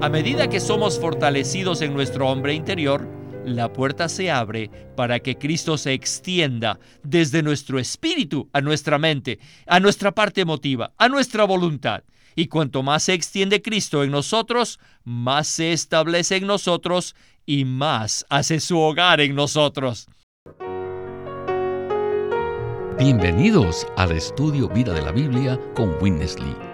A 0.00 0.08
medida 0.10 0.48
que 0.48 0.60
somos 0.60 1.00
fortalecidos 1.00 1.80
en 1.80 1.94
nuestro 1.94 2.28
hombre 2.28 2.52
interior, 2.52 3.08
la 3.44 3.72
puerta 3.72 4.08
se 4.08 4.30
abre 4.30 4.70
para 4.96 5.20
que 5.20 5.36
Cristo 5.36 5.78
se 5.78 5.92
extienda 5.92 6.78
desde 7.02 7.42
nuestro 7.42 7.78
espíritu 7.78 8.48
a 8.52 8.60
nuestra 8.60 8.98
mente, 8.98 9.38
a 9.66 9.80
nuestra 9.80 10.12
parte 10.12 10.42
emotiva, 10.42 10.92
a 10.98 11.08
nuestra 11.08 11.44
voluntad. 11.44 12.02
Y 12.36 12.48
cuanto 12.48 12.82
más 12.82 13.04
se 13.04 13.14
extiende 13.14 13.62
Cristo 13.62 14.02
en 14.02 14.10
nosotros, 14.10 14.78
más 15.04 15.46
se 15.46 15.72
establece 15.72 16.36
en 16.36 16.46
nosotros 16.46 17.14
y 17.46 17.64
más 17.64 18.26
hace 18.28 18.60
su 18.60 18.78
hogar 18.78 19.20
en 19.20 19.34
nosotros. 19.34 20.08
Bienvenidos 22.98 23.86
al 23.96 24.12
estudio 24.12 24.68
Vida 24.68 24.92
de 24.92 25.02
la 25.02 25.12
Biblia 25.12 25.58
con 25.74 25.94
Witness 26.00 26.38
Lee. 26.38 26.73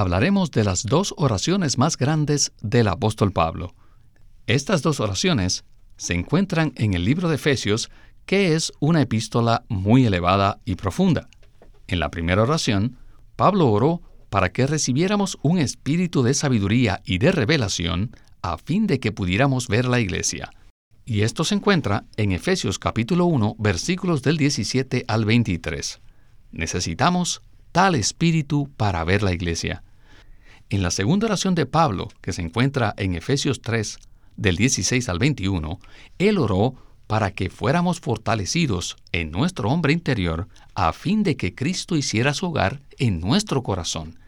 hablaremos 0.00 0.50
de 0.50 0.62
las 0.62 0.84
dos 0.84 1.14
oraciones 1.16 1.78
más 1.78 1.96
grandes 1.96 2.52
del 2.60 2.88
apóstol 2.88 3.32
Pablo. 3.32 3.74
Estas 4.46 4.82
dos 4.82 5.00
oraciones 5.00 5.64
se 5.96 6.12
encuentran 6.12 6.72
en 6.76 6.92
el 6.92 7.04
libro 7.04 7.28
de 7.28 7.36
Efesios, 7.36 7.90
que 8.26 8.54
es 8.54 8.72
una 8.78 9.00
epístola 9.00 9.64
muy 9.68 10.04
elevada 10.04 10.60
y 10.66 10.74
profunda. 10.74 11.28
En 11.86 11.98
la 11.98 12.10
primera 12.10 12.42
oración, 12.42 12.98
Pablo 13.36 13.68
oró 13.68 14.02
para 14.28 14.52
que 14.52 14.66
recibiéramos 14.66 15.38
un 15.42 15.58
espíritu 15.58 16.22
de 16.22 16.34
sabiduría 16.34 17.00
y 17.04 17.16
de 17.18 17.32
revelación 17.32 18.10
a 18.42 18.58
fin 18.58 18.86
de 18.86 19.00
que 19.00 19.12
pudiéramos 19.12 19.66
ver 19.66 19.86
la 19.86 20.00
iglesia. 20.00 20.50
Y 21.06 21.22
esto 21.22 21.42
se 21.42 21.54
encuentra 21.54 22.04
en 22.16 22.32
Efesios 22.32 22.78
capítulo 22.78 23.26
1 23.26 23.56
versículos 23.58 24.22
del 24.22 24.36
17 24.36 25.04
al 25.08 25.24
23. 25.24 26.00
Necesitamos 26.50 27.40
tal 27.72 27.94
espíritu 27.94 28.70
para 28.76 29.04
ver 29.04 29.22
la 29.22 29.32
iglesia. 29.32 29.82
En 30.68 30.82
la 30.82 30.90
segunda 30.90 31.26
oración 31.26 31.54
de 31.54 31.64
Pablo, 31.64 32.08
que 32.20 32.32
se 32.32 32.42
encuentra 32.42 32.92
en 32.96 33.14
Efesios 33.14 33.62
3, 33.62 33.98
del 34.36 34.56
16 34.56 35.08
al 35.08 35.20
21, 35.20 35.78
él 36.18 36.38
oró 36.38 36.74
para 37.06 37.30
que 37.30 37.50
fuéramos 37.50 38.00
fortalecidos 38.00 38.96
en 39.12 39.30
nuestro 39.30 39.70
hombre 39.70 39.92
interior 39.92 40.48
a 40.74 40.92
fin 40.92 41.22
de 41.22 41.36
que 41.36 41.54
Cristo 41.54 41.96
hiciera 41.96 42.34
su 42.34 42.46
hogar 42.46 42.80
en 42.98 43.20
nuestro 43.20 43.62
corazón. 43.62 44.18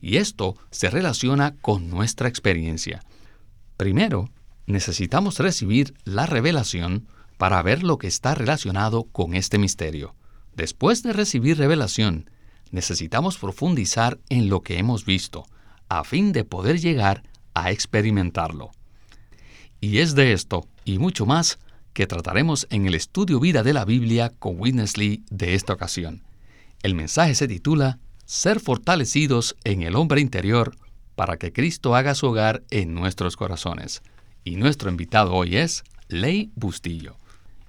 Y 0.00 0.16
esto 0.16 0.56
se 0.72 0.90
relaciona 0.90 1.54
con 1.60 1.88
nuestra 1.88 2.28
experiencia. 2.28 3.04
Primero, 3.76 4.28
necesitamos 4.66 5.38
recibir 5.38 5.94
la 6.04 6.26
revelación 6.26 7.06
para 7.38 7.62
ver 7.62 7.84
lo 7.84 7.98
que 7.98 8.08
está 8.08 8.34
relacionado 8.34 9.04
con 9.04 9.34
este 9.34 9.56
misterio. 9.56 10.16
Después 10.56 11.04
de 11.04 11.12
recibir 11.12 11.58
revelación, 11.58 12.28
necesitamos 12.72 13.38
profundizar 13.38 14.18
en 14.28 14.48
lo 14.48 14.62
que 14.62 14.78
hemos 14.78 15.04
visto, 15.04 15.46
a 15.88 16.04
fin 16.04 16.32
de 16.32 16.44
poder 16.44 16.80
llegar 16.80 17.22
a 17.54 17.70
experimentarlo. 17.70 18.70
Y 19.80 19.98
es 19.98 20.14
de 20.14 20.32
esto, 20.32 20.66
y 20.84 20.98
mucho 20.98 21.26
más, 21.26 21.58
que 21.92 22.06
trataremos 22.06 22.66
en 22.70 22.86
el 22.86 22.94
estudio 22.94 23.40
vida 23.40 23.62
de 23.62 23.72
la 23.72 23.84
Biblia 23.84 24.32
con 24.38 24.60
Witness 24.60 24.98
Lee 24.98 25.24
de 25.30 25.54
esta 25.54 25.72
ocasión. 25.72 26.22
El 26.82 26.94
mensaje 26.94 27.34
se 27.34 27.48
titula 27.48 27.98
Ser 28.26 28.60
fortalecidos 28.60 29.56
en 29.64 29.82
el 29.82 29.96
hombre 29.96 30.20
interior 30.20 30.76
para 31.14 31.38
que 31.38 31.52
Cristo 31.52 31.94
haga 31.94 32.14
su 32.14 32.26
hogar 32.26 32.62
en 32.70 32.94
nuestros 32.94 33.36
corazones. 33.36 34.02
Y 34.44 34.56
nuestro 34.56 34.90
invitado 34.90 35.32
hoy 35.32 35.56
es 35.56 35.84
Ley 36.08 36.50
Bustillo. 36.54 37.16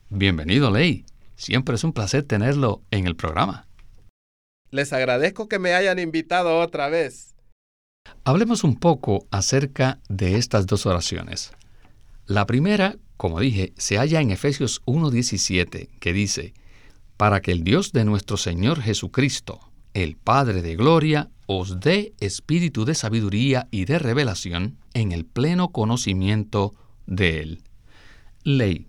Bienvenido, 0.09 0.71
Ley. 0.71 1.05
Siempre 1.35 1.75
es 1.75 1.83
un 1.83 1.93
placer 1.93 2.23
tenerlo 2.23 2.81
en 2.91 3.07
el 3.07 3.15
programa. 3.15 3.67
Les 4.71 4.91
agradezco 4.91 5.47
que 5.47 5.59
me 5.59 5.73
hayan 5.73 5.99
invitado 5.99 6.59
otra 6.59 6.89
vez. 6.89 7.36
Hablemos 8.23 8.63
un 8.63 8.75
poco 8.75 9.27
acerca 9.31 9.99
de 10.09 10.37
estas 10.37 10.65
dos 10.65 10.85
oraciones. 10.85 11.51
La 12.25 12.45
primera, 12.45 12.97
como 13.15 13.39
dije, 13.39 13.73
se 13.77 13.97
halla 13.97 14.21
en 14.21 14.31
Efesios 14.31 14.81
1.17, 14.85 15.89
que 15.99 16.13
dice, 16.13 16.53
para 17.15 17.41
que 17.41 17.51
el 17.51 17.63
Dios 17.63 17.91
de 17.91 18.05
nuestro 18.05 18.37
Señor 18.37 18.81
Jesucristo, 18.81 19.59
el 19.93 20.15
Padre 20.17 20.61
de 20.61 20.75
Gloria, 20.75 21.29
os 21.47 21.79
dé 21.79 22.13
espíritu 22.19 22.85
de 22.85 22.93
sabiduría 22.93 23.67
y 23.71 23.85
de 23.85 23.97
revelación 23.97 24.77
en 24.93 25.11
el 25.11 25.25
pleno 25.25 25.69
conocimiento 25.69 26.75
de 27.05 27.39
Él. 27.39 27.63
Ley, 28.43 28.87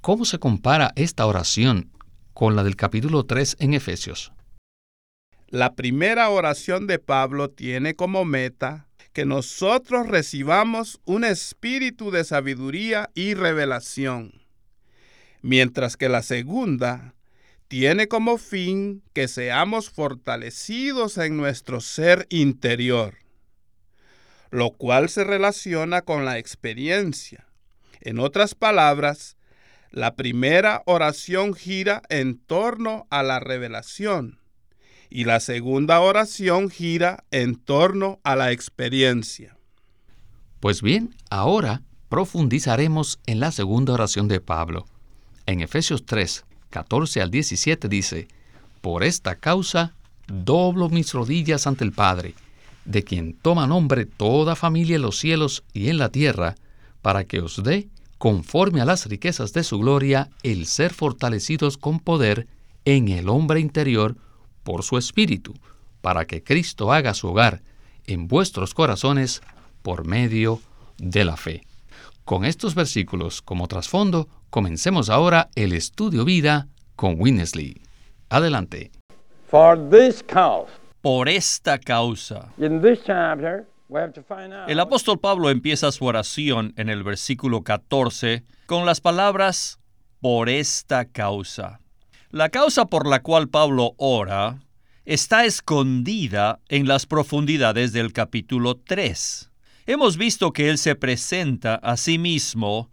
¿cómo 0.00 0.24
se 0.24 0.38
compara 0.38 0.92
esta 0.96 1.26
oración 1.26 1.90
con 2.34 2.56
la 2.56 2.64
del 2.64 2.76
capítulo 2.76 3.24
3 3.24 3.58
en 3.60 3.74
Efesios? 3.74 4.32
La 5.50 5.74
primera 5.74 6.30
oración 6.30 6.86
de 6.86 7.00
Pablo 7.00 7.50
tiene 7.50 7.96
como 7.96 8.24
meta 8.24 8.86
que 9.12 9.24
nosotros 9.24 10.06
recibamos 10.06 11.00
un 11.04 11.24
espíritu 11.24 12.12
de 12.12 12.22
sabiduría 12.22 13.10
y 13.14 13.34
revelación, 13.34 14.42
mientras 15.42 15.96
que 15.96 16.08
la 16.08 16.22
segunda 16.22 17.16
tiene 17.66 18.06
como 18.06 18.38
fin 18.38 19.02
que 19.12 19.26
seamos 19.26 19.90
fortalecidos 19.90 21.18
en 21.18 21.36
nuestro 21.36 21.80
ser 21.80 22.28
interior, 22.30 23.16
lo 24.50 24.70
cual 24.70 25.08
se 25.08 25.24
relaciona 25.24 26.02
con 26.02 26.24
la 26.24 26.38
experiencia. 26.38 27.48
En 28.00 28.20
otras 28.20 28.54
palabras, 28.54 29.36
la 29.90 30.14
primera 30.14 30.84
oración 30.86 31.54
gira 31.54 32.02
en 32.08 32.38
torno 32.38 33.08
a 33.10 33.24
la 33.24 33.40
revelación 33.40 34.39
y 35.10 35.24
la 35.24 35.40
segunda 35.40 36.00
oración 36.00 36.70
gira 36.70 37.24
en 37.32 37.56
torno 37.56 38.20
a 38.22 38.36
la 38.36 38.52
experiencia. 38.52 39.56
Pues 40.60 40.80
bien, 40.82 41.14
ahora 41.30 41.82
profundizaremos 42.08 43.18
en 43.26 43.40
la 43.40 43.50
segunda 43.50 43.92
oración 43.92 44.28
de 44.28 44.40
Pablo. 44.40 44.86
En 45.46 45.60
Efesios 45.60 46.06
3, 46.06 46.44
14 46.70 47.22
al 47.22 47.30
17 47.30 47.88
dice, 47.88 48.28
Por 48.80 49.02
esta 49.02 49.34
causa 49.34 49.94
doblo 50.28 50.88
mis 50.88 51.12
rodillas 51.12 51.66
ante 51.66 51.84
el 51.84 51.92
Padre, 51.92 52.34
de 52.84 53.02
quien 53.02 53.34
toma 53.34 53.66
nombre 53.66 54.06
toda 54.06 54.54
familia 54.54 54.96
en 54.96 55.02
los 55.02 55.18
cielos 55.18 55.64
y 55.72 55.88
en 55.88 55.98
la 55.98 56.10
tierra, 56.10 56.54
para 57.02 57.24
que 57.24 57.40
os 57.40 57.62
dé, 57.62 57.88
conforme 58.18 58.80
a 58.80 58.84
las 58.84 59.06
riquezas 59.06 59.52
de 59.52 59.64
su 59.64 59.78
gloria, 59.78 60.30
el 60.42 60.66
ser 60.66 60.92
fortalecidos 60.92 61.78
con 61.78 61.98
poder 61.98 62.46
en 62.84 63.08
el 63.08 63.28
hombre 63.28 63.60
interior, 63.60 64.16
por 64.62 64.82
su 64.82 64.98
Espíritu, 64.98 65.54
para 66.00 66.26
que 66.26 66.42
Cristo 66.42 66.92
haga 66.92 67.14
su 67.14 67.28
hogar 67.28 67.62
en 68.06 68.28
vuestros 68.28 68.74
corazones 68.74 69.42
por 69.82 70.06
medio 70.06 70.60
de 70.98 71.24
la 71.24 71.36
fe. 71.36 71.62
Con 72.24 72.44
estos 72.44 72.74
versículos 72.74 73.42
como 73.42 73.66
trasfondo, 73.66 74.28
comencemos 74.50 75.10
ahora 75.10 75.48
el 75.54 75.72
estudio 75.72 76.24
vida 76.24 76.68
con 76.96 77.16
Winnesley. 77.18 77.80
Adelante. 78.28 78.90
Por 81.00 81.28
esta 81.28 81.78
causa. 81.78 82.52
El 84.68 84.80
apóstol 84.80 85.18
Pablo 85.18 85.50
empieza 85.50 85.90
su 85.90 86.04
oración 86.04 86.72
en 86.76 86.88
el 86.88 87.02
versículo 87.02 87.62
14 87.62 88.44
con 88.66 88.86
las 88.86 89.00
palabras 89.00 89.80
por 90.20 90.48
esta 90.48 91.06
causa. 91.06 91.80
La 92.32 92.48
causa 92.48 92.84
por 92.86 93.08
la 93.08 93.22
cual 93.22 93.48
Pablo 93.48 93.94
ora 93.96 94.60
está 95.04 95.46
escondida 95.46 96.60
en 96.68 96.86
las 96.86 97.04
profundidades 97.04 97.92
del 97.92 98.12
capítulo 98.12 98.76
3. 98.76 99.50
Hemos 99.86 100.16
visto 100.16 100.52
que 100.52 100.70
él 100.70 100.78
se 100.78 100.94
presenta 100.94 101.74
a 101.74 101.96
sí 101.96 102.18
mismo 102.18 102.92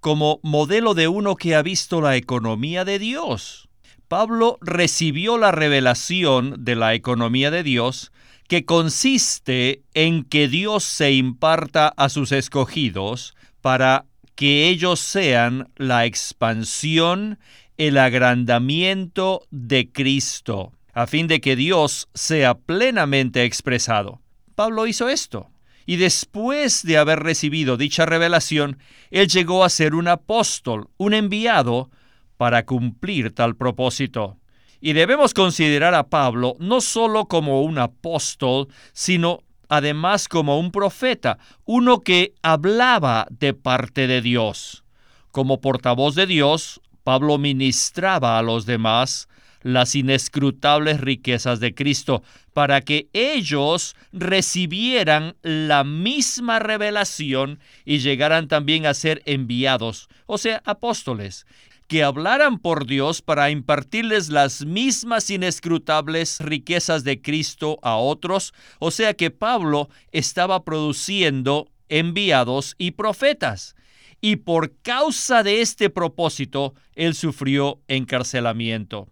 como 0.00 0.40
modelo 0.42 0.94
de 0.94 1.06
uno 1.06 1.36
que 1.36 1.54
ha 1.54 1.60
visto 1.60 2.00
la 2.00 2.16
economía 2.16 2.86
de 2.86 2.98
Dios. 2.98 3.68
Pablo 4.08 4.56
recibió 4.62 5.36
la 5.36 5.52
revelación 5.52 6.64
de 6.64 6.74
la 6.74 6.94
economía 6.94 7.50
de 7.50 7.62
Dios 7.62 8.10
que 8.48 8.64
consiste 8.64 9.82
en 9.92 10.24
que 10.24 10.48
Dios 10.48 10.82
se 10.82 11.12
imparta 11.12 11.88
a 11.88 12.08
sus 12.08 12.32
escogidos 12.32 13.36
para 13.60 14.06
que 14.34 14.68
ellos 14.70 14.98
sean 15.00 15.68
la 15.76 16.06
expansión 16.06 17.38
el 17.78 17.96
agrandamiento 17.96 19.46
de 19.50 19.90
Cristo, 19.90 20.72
a 20.92 21.06
fin 21.06 21.28
de 21.28 21.40
que 21.40 21.54
Dios 21.54 22.08
sea 22.12 22.54
plenamente 22.54 23.44
expresado. 23.44 24.20
Pablo 24.54 24.86
hizo 24.86 25.08
esto, 25.08 25.48
Y 25.86 25.96
después 25.96 26.82
de 26.82 26.98
haber 26.98 27.20
recibido 27.20 27.78
dicha 27.78 28.04
revelación, 28.04 28.76
él 29.10 29.26
llegó 29.28 29.64
a 29.64 29.70
ser 29.70 29.94
un 29.94 30.06
apóstol, 30.06 30.90
un 30.98 31.14
enviado, 31.14 31.90
para 32.36 32.66
cumplir 32.66 33.34
tal 33.34 33.56
propósito. 33.56 34.36
Y 34.82 34.92
debemos 34.92 35.32
considerar 35.32 35.94
a 35.94 36.08
Pablo 36.08 36.56
no 36.58 36.82
solo 36.82 37.24
como 37.24 37.62
un 37.62 37.78
apóstol, 37.78 38.68
sino 38.92 39.44
además 39.70 40.28
como 40.28 40.58
un 40.58 40.72
profeta, 40.72 41.38
uno 41.64 42.00
que 42.00 42.34
hablaba 42.42 43.26
de 43.30 43.54
parte 43.54 44.06
de 44.06 44.20
Dios. 44.20 44.84
Como 45.30 45.62
portavoz 45.62 46.14
de 46.14 46.26
Dios, 46.26 46.82
Pablo 47.08 47.38
ministraba 47.38 48.38
a 48.38 48.42
los 48.42 48.66
demás 48.66 49.30
las 49.62 49.94
inescrutables 49.94 51.00
riquezas 51.00 51.58
de 51.58 51.74
Cristo 51.74 52.22
para 52.52 52.82
que 52.82 53.08
ellos 53.14 53.96
recibieran 54.12 55.34
la 55.40 55.84
misma 55.84 56.58
revelación 56.58 57.60
y 57.86 58.00
llegaran 58.00 58.46
también 58.46 58.84
a 58.84 58.92
ser 58.92 59.22
enviados, 59.24 60.10
o 60.26 60.36
sea, 60.36 60.60
apóstoles, 60.66 61.46
que 61.86 62.04
hablaran 62.04 62.58
por 62.58 62.84
Dios 62.84 63.22
para 63.22 63.48
impartirles 63.48 64.28
las 64.28 64.66
mismas 64.66 65.30
inescrutables 65.30 66.40
riquezas 66.40 67.04
de 67.04 67.22
Cristo 67.22 67.78
a 67.80 67.96
otros, 67.96 68.52
o 68.80 68.90
sea 68.90 69.14
que 69.14 69.30
Pablo 69.30 69.88
estaba 70.12 70.62
produciendo 70.62 71.70
enviados 71.88 72.74
y 72.76 72.90
profetas. 72.90 73.76
Y 74.20 74.36
por 74.36 74.76
causa 74.82 75.42
de 75.42 75.60
este 75.60 75.90
propósito, 75.90 76.74
él 76.94 77.14
sufrió 77.14 77.80
encarcelamiento. 77.86 79.08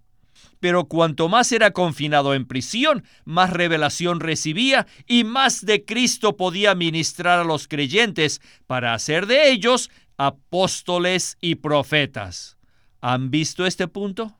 Pero 0.58 0.86
cuanto 0.86 1.28
más 1.28 1.52
era 1.52 1.70
confinado 1.70 2.34
en 2.34 2.46
prisión, 2.46 3.04
más 3.24 3.50
revelación 3.50 4.20
recibía 4.20 4.86
y 5.06 5.24
más 5.24 5.64
de 5.64 5.84
Cristo 5.84 6.36
podía 6.36 6.74
ministrar 6.74 7.38
a 7.38 7.44
los 7.44 7.68
creyentes 7.68 8.40
para 8.66 8.94
hacer 8.94 9.26
de 9.26 9.50
ellos 9.50 9.90
apóstoles 10.16 11.36
y 11.40 11.56
profetas. 11.56 12.56
¿Han 13.00 13.30
visto 13.30 13.66
este 13.66 13.86
punto? 13.86 14.38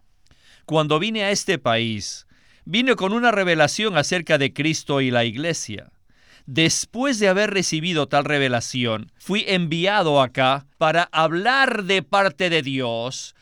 Cuando 0.65 0.99
vine 0.99 1.23
a 1.23 1.31
este 1.31 1.59
país, 1.59 2.27
vine 2.65 2.97
con 2.97 3.13
una 3.13 3.31
revelación 3.31 3.97
acerca 3.97 4.39
de 4.39 4.53
Cristo 4.53 5.01
y 5.01 5.11
la 5.11 5.25
iglesia. 5.25 5.93
Después 6.46 7.19
de 7.19 7.28
haber 7.28 7.50
recibido 7.50 8.06
tal 8.06 8.25
revelación, 8.25 9.10
fui 9.19 9.44
enviado 9.48 10.22
acá 10.22 10.66
para 10.78 11.08
hablar 11.10 11.84
de 11.84 12.02
parte 12.02 12.50
de 12.50 12.62
Dios 12.62 13.34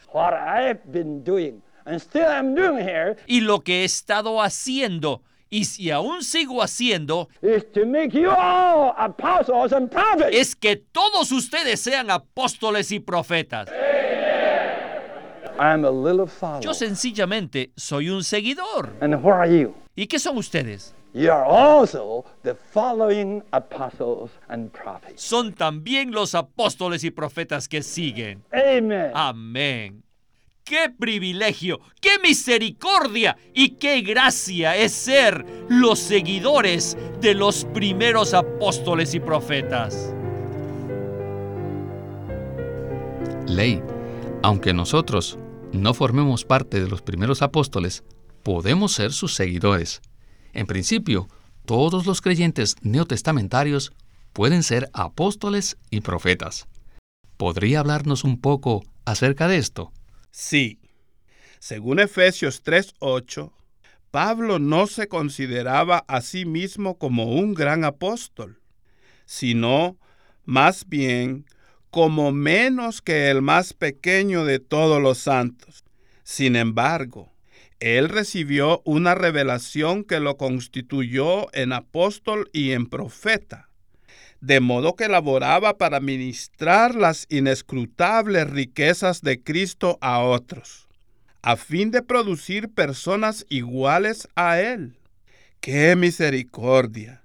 y 3.26 3.40
lo 3.40 3.60
que 3.60 3.82
he 3.82 3.84
estado 3.84 4.40
haciendo 4.40 5.22
y 5.50 5.66
si 5.66 5.90
aún 5.90 6.24
sigo 6.24 6.62
haciendo, 6.62 7.28
es 10.30 10.56
que 10.56 10.76
todos 10.76 11.30
ustedes 11.30 11.80
sean 11.80 12.10
apóstoles 12.10 12.90
y 12.90 13.00
profetas. 13.00 13.68
Yo 16.60 16.74
sencillamente 16.74 17.70
soy 17.76 18.08
un 18.08 18.24
seguidor. 18.24 18.90
¿Y 19.94 20.06
qué 20.08 20.18
son 20.18 20.38
ustedes? 20.38 20.94
Son 25.14 25.52
también 25.52 26.11
los 26.11 26.34
apóstoles 26.34 27.05
y 27.05 27.12
profetas 27.12 27.69
que 27.69 27.84
siguen. 27.84 28.43
Amén. 29.14 30.02
¡Qué 30.64 30.90
privilegio! 30.99 31.78
¡Qué 32.00 32.19
misericordia! 32.20 33.37
Y 33.52 33.76
qué 33.76 34.00
gracia 34.00 34.76
es 34.76 34.93
ser 34.93 35.46
los 35.69 36.00
seguidores 36.00 36.96
de 37.20 37.34
los 37.34 37.64
primeros 37.66 38.34
apóstoles 38.34 39.14
y 39.14 39.20
profetas. 39.20 40.12
Ley, 43.46 43.81
aunque 44.43 44.72
nosotros 44.72 45.38
no 45.70 45.94
formemos 45.94 46.44
parte 46.44 46.81
de 46.81 46.88
los 46.88 47.02
primeros 47.02 47.40
apóstoles, 47.43 48.02
podemos 48.43 48.93
ser 48.93 49.12
sus 49.12 49.34
seguidores. 49.34 50.02
En 50.54 50.66
principio, 50.66 51.28
todos 51.66 52.06
los 52.06 52.20
creyentes 52.20 52.76
neotestamentarios 52.82 53.92
pueden 54.32 54.62
ser 54.62 54.88
apóstoles 54.92 55.76
y 55.90 56.00
profetas. 56.00 56.66
¿Podría 57.36 57.80
hablarnos 57.80 58.22
un 58.24 58.40
poco 58.40 58.84
acerca 59.04 59.48
de 59.48 59.58
esto? 59.58 59.92
Sí. 60.30 60.78
Según 61.58 61.98
Efesios 61.98 62.62
3:8, 62.62 63.52
Pablo 64.10 64.60
no 64.60 64.86
se 64.86 65.08
consideraba 65.08 66.04
a 66.06 66.20
sí 66.20 66.44
mismo 66.44 66.98
como 66.98 67.32
un 67.34 67.52
gran 67.52 67.84
apóstol, 67.84 68.60
sino 69.26 69.96
más 70.44 70.88
bien 70.88 71.46
como 71.90 72.30
menos 72.30 73.02
que 73.02 73.28
el 73.30 73.42
más 73.42 73.72
pequeño 73.72 74.44
de 74.44 74.60
todos 74.60 75.02
los 75.02 75.18
santos. 75.18 75.84
Sin 76.22 76.54
embargo, 76.54 77.33
él 77.84 78.08
recibió 78.08 78.81
una 78.86 79.14
revelación 79.14 80.04
que 80.04 80.19
lo 80.19 80.38
constituyó 80.38 81.54
en 81.54 81.75
apóstol 81.75 82.48
y 82.50 82.72
en 82.72 82.86
profeta, 82.86 83.69
de 84.40 84.60
modo 84.60 84.96
que 84.96 85.06
laboraba 85.06 85.76
para 85.76 86.00
ministrar 86.00 86.94
las 86.94 87.26
inescrutables 87.28 88.48
riquezas 88.48 89.20
de 89.20 89.42
Cristo 89.42 89.98
a 90.00 90.20
otros, 90.20 90.88
a 91.42 91.56
fin 91.56 91.90
de 91.90 92.00
producir 92.00 92.70
personas 92.70 93.44
iguales 93.50 94.28
a 94.34 94.58
él. 94.62 94.96
¡Qué 95.60 95.94
misericordia! 95.94 97.22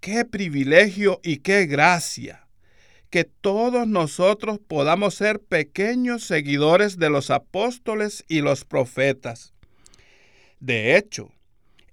¡Qué 0.00 0.24
privilegio 0.24 1.20
y 1.22 1.36
qué 1.36 1.66
gracia! 1.66 2.40
que 3.10 3.22
todos 3.22 3.86
nosotros 3.86 4.58
podamos 4.58 5.14
ser 5.14 5.38
pequeños 5.38 6.24
seguidores 6.24 6.98
de 6.98 7.10
los 7.10 7.30
apóstoles 7.30 8.24
y 8.26 8.40
los 8.40 8.64
profetas. 8.64 9.53
De 10.60 10.96
hecho, 10.96 11.30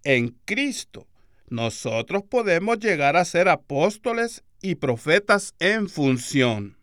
en 0.04 0.36
Cristo 0.46 1.08
nosotros 1.50 2.24
podemos 2.24 2.80
llegar 2.80 3.18
a 3.18 3.26
ser 3.26 3.50
apóstoles 3.50 4.44
y 4.62 4.76
profetas 4.76 5.54
en 5.60 5.90
función. 5.90 6.78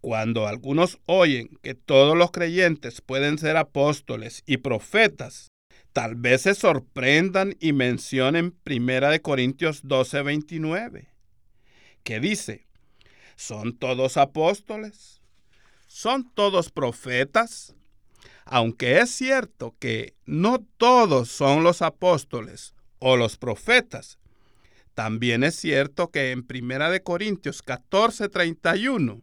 Cuando 0.00 0.46
algunos 0.46 0.98
oyen 1.06 1.58
que 1.62 1.74
todos 1.74 2.16
los 2.16 2.30
creyentes 2.30 3.00
pueden 3.00 3.38
ser 3.38 3.56
apóstoles 3.56 4.42
y 4.46 4.58
profetas, 4.58 5.48
tal 5.92 6.14
vez 6.14 6.42
se 6.42 6.54
sorprendan 6.54 7.56
y 7.60 7.72
mencionen 7.72 8.54
1 8.64 9.22
Corintios 9.22 9.82
12:29, 9.84 11.08
que 12.04 12.20
dice, 12.20 12.68
¿Son 13.38 13.76
todos 13.76 14.16
apóstoles? 14.16 15.20
¿Son 15.86 16.28
todos 16.34 16.70
profetas? 16.70 17.74
Aunque 18.50 18.98
es 19.00 19.10
cierto 19.10 19.74
que 19.78 20.14
no 20.24 20.64
todos 20.78 21.28
son 21.28 21.64
los 21.64 21.82
apóstoles 21.82 22.74
o 22.98 23.18
los 23.18 23.36
profetas, 23.36 24.18
también 24.94 25.44
es 25.44 25.54
cierto 25.54 26.10
que 26.10 26.30
en 26.30 26.46
1 26.48 26.90
de 26.90 27.02
Corintios 27.02 27.62
14:31 27.62 29.20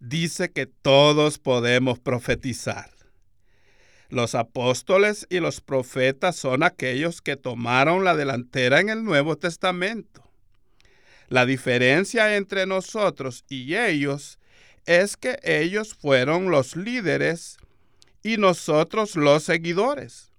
dice 0.00 0.50
que 0.50 0.66
todos 0.66 1.38
podemos 1.38 1.98
profetizar. 1.98 2.90
Los 4.10 4.34
apóstoles 4.34 5.26
y 5.30 5.40
los 5.40 5.62
profetas 5.62 6.36
son 6.36 6.62
aquellos 6.62 7.22
que 7.22 7.36
tomaron 7.36 8.04
la 8.04 8.14
delantera 8.14 8.80
en 8.80 8.90
el 8.90 9.02
Nuevo 9.02 9.36
Testamento. 9.36 10.30
La 11.28 11.46
diferencia 11.46 12.36
entre 12.36 12.66
nosotros 12.66 13.46
y 13.48 13.76
ellos 13.76 14.38
es 14.84 15.16
que 15.16 15.38
ellos 15.42 15.94
fueron 15.94 16.50
los 16.50 16.76
líderes 16.76 17.56
y 18.22 18.36
nosotros 18.36 19.16
los 19.16 19.44
seguidores. 19.44 20.30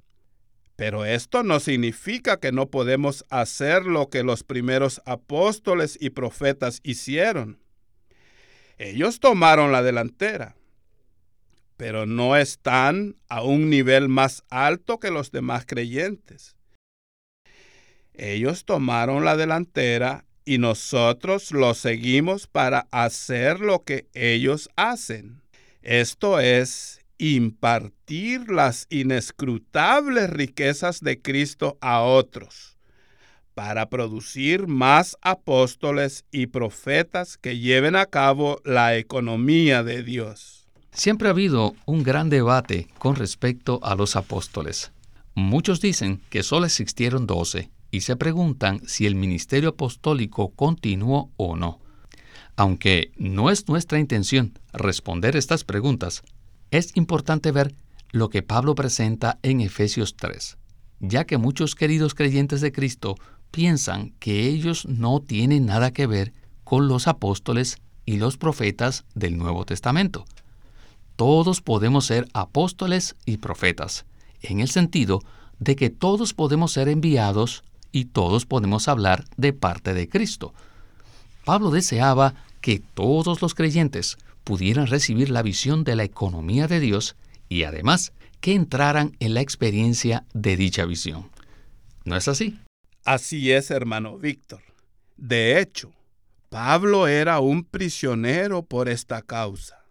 Pero 0.75 1.05
esto 1.05 1.43
no 1.43 1.59
significa 1.59 2.39
que 2.39 2.51
no 2.51 2.69
podemos 2.69 3.25
hacer 3.29 3.85
lo 3.85 4.09
que 4.09 4.23
los 4.23 4.43
primeros 4.43 5.01
apóstoles 5.05 5.97
y 6.01 6.09
profetas 6.09 6.79
hicieron. 6.83 7.59
Ellos 8.77 9.19
tomaron 9.19 9.71
la 9.71 9.83
delantera, 9.83 10.55
pero 11.77 12.07
no 12.07 12.35
están 12.35 13.15
a 13.29 13.43
un 13.43 13.69
nivel 13.69 14.09
más 14.09 14.43
alto 14.49 14.99
que 14.99 15.11
los 15.11 15.31
demás 15.31 15.65
creyentes. 15.67 16.55
Ellos 18.13 18.65
tomaron 18.65 19.23
la 19.23 19.37
delantera 19.37 20.25
y 20.45 20.57
nosotros 20.57 21.51
los 21.51 21.77
seguimos 21.77 22.47
para 22.47 22.87
hacer 22.91 23.59
lo 23.59 23.83
que 23.83 24.07
ellos 24.13 24.69
hacen. 24.75 25.41
Esto 25.83 26.39
es 26.39 27.00
impartir 27.21 28.49
las 28.49 28.87
inescrutables 28.89 30.27
riquezas 30.27 31.01
de 31.01 31.21
Cristo 31.21 31.77
a 31.79 32.01
otros, 32.01 32.79
para 33.53 33.89
producir 33.89 34.65
más 34.65 35.15
apóstoles 35.21 36.25
y 36.31 36.47
profetas 36.47 37.37
que 37.37 37.59
lleven 37.59 37.95
a 37.95 38.07
cabo 38.07 38.59
la 38.65 38.97
economía 38.97 39.83
de 39.83 40.01
Dios. 40.01 40.67
Siempre 40.93 41.27
ha 41.27 41.31
habido 41.31 41.75
un 41.85 42.01
gran 42.01 42.31
debate 42.31 42.87
con 42.97 43.15
respecto 43.15 43.79
a 43.83 43.93
los 43.93 44.15
apóstoles. 44.15 44.91
Muchos 45.35 45.79
dicen 45.79 46.21
que 46.31 46.41
solo 46.41 46.65
existieron 46.65 47.27
doce 47.27 47.69
y 47.91 48.01
se 48.01 48.15
preguntan 48.15 48.81
si 48.87 49.05
el 49.05 49.13
ministerio 49.13 49.69
apostólico 49.69 50.49
continuó 50.55 51.29
o 51.37 51.55
no. 51.55 51.79
Aunque 52.55 53.11
no 53.15 53.51
es 53.51 53.67
nuestra 53.67 53.99
intención 53.99 54.57
responder 54.73 55.35
estas 55.35 55.63
preguntas, 55.63 56.23
es 56.71 56.95
importante 56.95 57.51
ver 57.51 57.75
lo 58.11 58.29
que 58.29 58.41
Pablo 58.41 58.75
presenta 58.75 59.37
en 59.43 59.61
Efesios 59.61 60.15
3, 60.15 60.57
ya 60.99 61.25
que 61.25 61.37
muchos 61.37 61.75
queridos 61.75 62.15
creyentes 62.15 62.61
de 62.61 62.71
Cristo 62.71 63.15
piensan 63.51 64.13
que 64.19 64.47
ellos 64.47 64.85
no 64.87 65.21
tienen 65.21 65.65
nada 65.65 65.91
que 65.91 66.07
ver 66.07 66.33
con 66.63 66.87
los 66.87 67.07
apóstoles 67.07 67.77
y 68.05 68.17
los 68.17 68.37
profetas 68.37 69.03
del 69.13 69.37
Nuevo 69.37 69.65
Testamento. 69.65 70.25
Todos 71.17 71.61
podemos 71.61 72.05
ser 72.05 72.27
apóstoles 72.33 73.15
y 73.25 73.37
profetas, 73.37 74.05
en 74.41 74.61
el 74.61 74.69
sentido 74.69 75.21
de 75.59 75.75
que 75.75 75.89
todos 75.89 76.33
podemos 76.33 76.71
ser 76.71 76.87
enviados 76.87 77.63
y 77.91 78.05
todos 78.05 78.45
podemos 78.45 78.87
hablar 78.87 79.25
de 79.35 79.53
parte 79.53 79.93
de 79.93 80.07
Cristo. 80.07 80.53
Pablo 81.43 81.69
deseaba 81.69 82.33
que 82.61 82.79
todos 82.79 83.41
los 83.41 83.53
creyentes 83.53 84.17
pudieran 84.43 84.87
recibir 84.87 85.29
la 85.29 85.41
visión 85.41 85.83
de 85.83 85.95
la 85.95 86.03
economía 86.03 86.67
de 86.67 86.79
Dios 86.79 87.15
y 87.49 87.63
además 87.63 88.13
que 88.39 88.53
entraran 88.53 89.15
en 89.19 89.33
la 89.33 89.41
experiencia 89.41 90.25
de 90.33 90.57
dicha 90.57 90.85
visión. 90.85 91.29
¿No 92.05 92.15
es 92.15 92.27
así? 92.27 92.59
Así 93.05 93.51
es, 93.51 93.71
hermano 93.71 94.17
Víctor. 94.17 94.61
De 95.17 95.59
hecho, 95.59 95.93
Pablo 96.49 97.07
era 97.07 97.39
un 97.39 97.63
prisionero 97.63 98.63
por 98.63 98.89
esta 98.89 99.21
causa. 99.21 99.85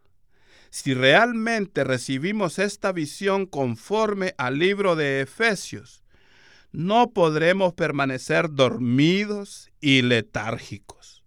Si 0.71 0.95
realmente 0.95 1.85
recibimos 1.85 2.59
esta 2.59 2.93
visión 2.93 3.47
conforme 3.47 4.35
al 4.39 4.59
libro 4.59 4.95
de 4.95 5.21
Efesios, 5.23 6.05
no 6.73 7.11
podremos 7.11 7.73
permanecer 7.75 8.53
dormidos 8.53 9.71
y 9.81 10.03
letárgicos. 10.03 11.20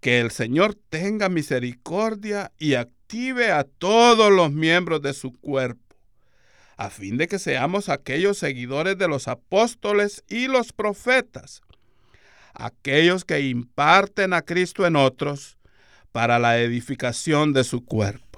Que 0.00 0.20
el 0.20 0.30
Señor 0.30 0.74
tenga 0.88 1.28
misericordia 1.28 2.52
y 2.58 2.74
active 2.74 3.52
a 3.52 3.64
todos 3.64 4.32
los 4.32 4.50
miembros 4.50 5.02
de 5.02 5.12
su 5.12 5.32
cuerpo, 5.32 5.96
a 6.76 6.90
fin 6.90 7.18
de 7.18 7.28
que 7.28 7.38
seamos 7.38 7.88
aquellos 7.88 8.38
seguidores 8.38 8.96
de 8.96 9.08
los 9.08 9.28
apóstoles 9.28 10.24
y 10.28 10.46
los 10.46 10.72
profetas, 10.72 11.60
aquellos 12.54 13.24
que 13.24 13.40
imparten 13.40 14.32
a 14.32 14.42
Cristo 14.42 14.86
en 14.86 14.96
otros 14.96 15.58
para 16.12 16.38
la 16.38 16.58
edificación 16.58 17.52
de 17.52 17.64
su 17.64 17.84
cuerpo. 17.84 18.30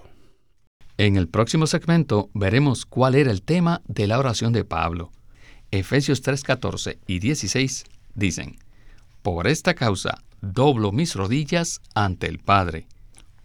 En 0.99 1.17
el 1.17 1.29
próximo 1.29 1.67
segmento 1.67 2.31
veremos 2.35 2.85
cuál 2.87 3.15
era 3.15 3.31
el 3.31 3.43
tema 3.43 3.83
de 3.87 4.07
la 4.07 4.19
oración 4.19 4.53
de 4.53 4.65
Pablo. 4.65 5.11
Efesios 5.71 6.23
3:14 6.23 6.99
y 7.07 7.19
16 7.19 7.85
dicen, 8.15 8.57
Por 9.23 9.47
esta 9.47 9.75
causa 9.75 10.19
doblo 10.41 10.91
mis 10.91 11.15
rodillas 11.15 11.81
ante 11.95 12.27
el 12.27 12.41
Padre, 12.41 12.89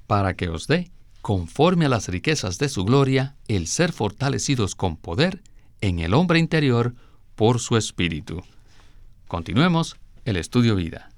para 0.08 0.34
que 0.34 0.50
os 0.50 0.66
dé, 0.66 0.90
conforme 1.22 1.86
a 1.86 1.90
las 1.90 2.08
riquezas 2.08 2.58
de 2.58 2.68
su 2.68 2.84
gloria, 2.84 3.36
el 3.48 3.68
ser 3.68 3.92
fortalecidos 3.92 4.74
con 4.74 4.98
poder 4.98 5.42
en 5.80 6.00
el 6.00 6.16
hombre 6.16 6.40
interior 6.40 6.96
por 7.36 7.60
su 7.60 7.78
espíritu. 7.78 8.42
Continuemos 9.28 9.98
el 10.26 10.38
estudio 10.38 10.76
vida. 10.76 11.12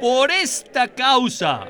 Por 0.00 0.30
esta 0.30 0.88
causa, 0.88 1.66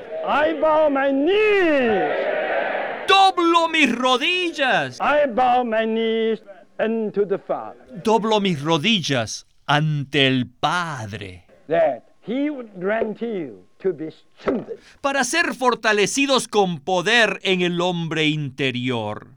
doblo 3.05 3.67
mis 3.67 3.93
rodillas. 3.93 4.97
Doblo 8.03 8.39
mis 8.39 8.61
rodillas 8.61 9.46
ante 9.67 10.25
el 10.25 10.47
Padre. 10.47 11.45
Para 15.01 15.23
ser 15.23 15.53
fortalecidos 15.53 16.47
con 16.47 16.79
poder 16.79 17.39
en 17.43 17.61
el 17.61 17.79
hombre 17.81 18.27
interior. 18.27 19.27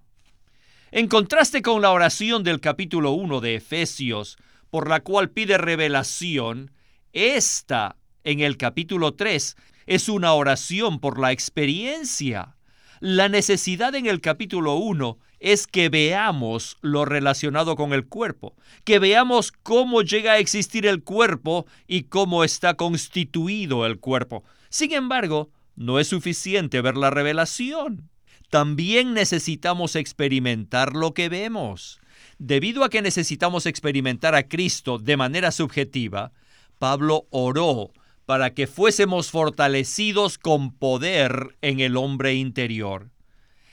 En 0.92 1.08
contraste 1.08 1.62
con 1.62 1.82
la 1.82 1.90
oración 1.90 2.42
del 2.42 2.60
capítulo 2.60 3.12
1 3.12 3.40
de 3.40 3.56
Efesios, 3.56 4.38
por 4.70 4.88
la 4.88 5.00
cual 5.00 5.30
pide 5.30 5.58
revelación, 5.58 6.70
esta 7.12 7.96
en 8.24 8.40
el 8.40 8.56
capítulo 8.56 9.14
3 9.14 9.56
es 9.86 10.08
una 10.08 10.32
oración 10.32 11.00
por 11.00 11.18
la 11.18 11.32
experiencia. 11.32 12.56
La 13.00 13.28
necesidad 13.28 13.94
en 13.94 14.06
el 14.06 14.20
capítulo 14.20 14.76
1 14.76 15.18
es 15.40 15.66
que 15.66 15.88
veamos 15.88 16.76
lo 16.82 17.04
relacionado 17.04 17.74
con 17.74 17.92
el 17.92 18.06
cuerpo, 18.06 18.54
que 18.84 18.98
veamos 18.98 19.52
cómo 19.52 20.02
llega 20.02 20.32
a 20.32 20.38
existir 20.38 20.86
el 20.86 21.02
cuerpo 21.02 21.66
y 21.88 22.04
cómo 22.04 22.44
está 22.44 22.74
constituido 22.74 23.86
el 23.86 23.98
cuerpo. 23.98 24.44
Sin 24.68 24.92
embargo, 24.92 25.50
no 25.76 25.98
es 25.98 26.08
suficiente 26.08 26.82
ver 26.82 26.96
la 26.96 27.10
revelación. 27.10 28.10
También 28.50 29.14
necesitamos 29.14 29.96
experimentar 29.96 30.94
lo 30.94 31.14
que 31.14 31.28
vemos. 31.28 32.00
Debido 32.38 32.84
a 32.84 32.90
que 32.90 33.00
necesitamos 33.00 33.66
experimentar 33.66 34.34
a 34.34 34.46
Cristo 34.46 34.98
de 34.98 35.16
manera 35.16 35.52
subjetiva, 35.52 36.32
Pablo 36.78 37.26
oró 37.30 37.92
para 38.26 38.54
que 38.54 38.66
fuésemos 38.66 39.30
fortalecidos 39.30 40.38
con 40.38 40.72
poder 40.72 41.56
en 41.62 41.80
el 41.80 41.96
hombre 41.96 42.34
interior. 42.34 43.10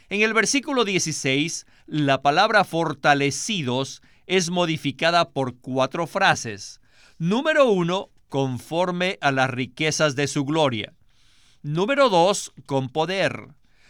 En 0.09 0.21
el 0.21 0.33
versículo 0.33 0.85
16, 0.85 1.65
la 1.85 2.21
palabra 2.21 2.63
fortalecidos 2.63 4.01
es 4.25 4.49
modificada 4.49 5.31
por 5.31 5.57
cuatro 5.59 6.07
frases. 6.07 6.79
Número 7.17 7.69
uno, 7.69 8.09
conforme 8.29 9.17
a 9.19 9.31
las 9.33 9.49
riquezas 9.49 10.15
de 10.15 10.27
su 10.27 10.45
gloria. 10.45 10.93
Número 11.61 12.09
dos, 12.09 12.53
con 12.65 12.87
poder. 12.87 13.49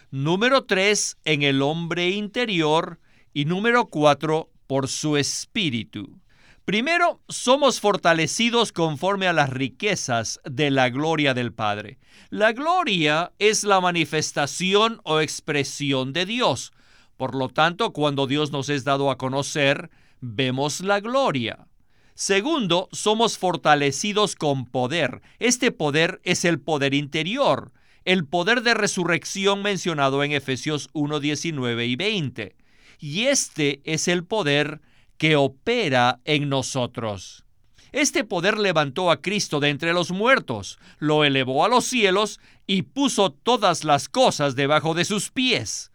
Número 0.10 0.64
tres, 0.64 1.18
en 1.24 1.44
el 1.44 1.62
hombre 1.62 2.10
interior. 2.10 3.00
Y 3.32 3.46
número 3.46 3.86
cuatro, 3.86 4.50
por 4.66 4.88
su 4.88 5.18
espíritu. 5.18 6.20
Primero, 6.68 7.22
somos 7.30 7.80
fortalecidos 7.80 8.74
conforme 8.74 9.26
a 9.26 9.32
las 9.32 9.50
riquezas 9.50 10.42
de 10.44 10.70
la 10.70 10.90
gloria 10.90 11.34
del 11.34 11.54
Padre. 11.54 11.98
La 12.30 12.52
gloria 12.52 13.32
es 13.40 13.64
la 13.64 13.80
manifestación 13.80 15.00
o 15.06 15.22
expresión 15.22 16.12
de 16.12 16.26
Dios. 16.26 16.74
Por 17.16 17.36
lo 17.36 17.48
tanto, 17.48 17.94
cuando 17.94 18.28
Dios 18.28 18.52
nos 18.52 18.68
es 18.68 18.84
dado 18.84 19.12
a 19.12 19.18
conocer, 19.18 19.90
vemos 20.20 20.82
la 20.82 21.00
gloria. 21.00 21.70
Segundo, 22.16 22.90
somos 22.92 23.38
fortalecidos 23.38 24.36
con 24.36 24.66
poder. 24.66 25.22
Este 25.40 25.72
poder 25.72 26.20
es 26.26 26.44
el 26.44 26.60
poder 26.60 26.94
interior, 26.94 27.72
el 28.04 28.26
poder 28.26 28.62
de 28.62 28.74
resurrección 28.74 29.62
mencionado 29.62 30.22
en 30.22 30.34
Efesios 30.34 30.90
1, 30.92 31.22
19 31.22 31.86
y 31.86 31.96
20 31.96 32.56
y 33.00 33.26
este 33.26 33.82
es 33.84 34.08
el 34.08 34.24
poder 34.24 34.82
que 35.18 35.36
opera 35.36 36.20
en 36.26 36.50
nosotros. 36.50 37.44
Este 37.92 38.24
poder 38.24 38.58
levantó 38.58 39.10
a 39.12 39.22
Cristo 39.22 39.60
de 39.60 39.70
entre 39.70 39.94
los 39.94 40.12
muertos, 40.12 40.78
lo 41.00 41.24
elevó 41.24 41.66
a 41.66 41.70
los 41.70 41.86
cielos 41.86 42.40
y 42.68 42.84
puso 42.84 43.32
todas 43.32 43.84
las 43.84 44.10
cosas 44.10 44.56
debajo 44.56 44.94
de 44.94 45.06
sus 45.06 45.32
pies. 45.32 45.92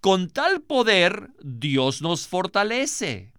Con 0.00 0.28
tal 0.28 0.62
poder 0.62 1.30
Dios 1.42 2.02
nos 2.02 2.26
fortalece. 2.26 3.32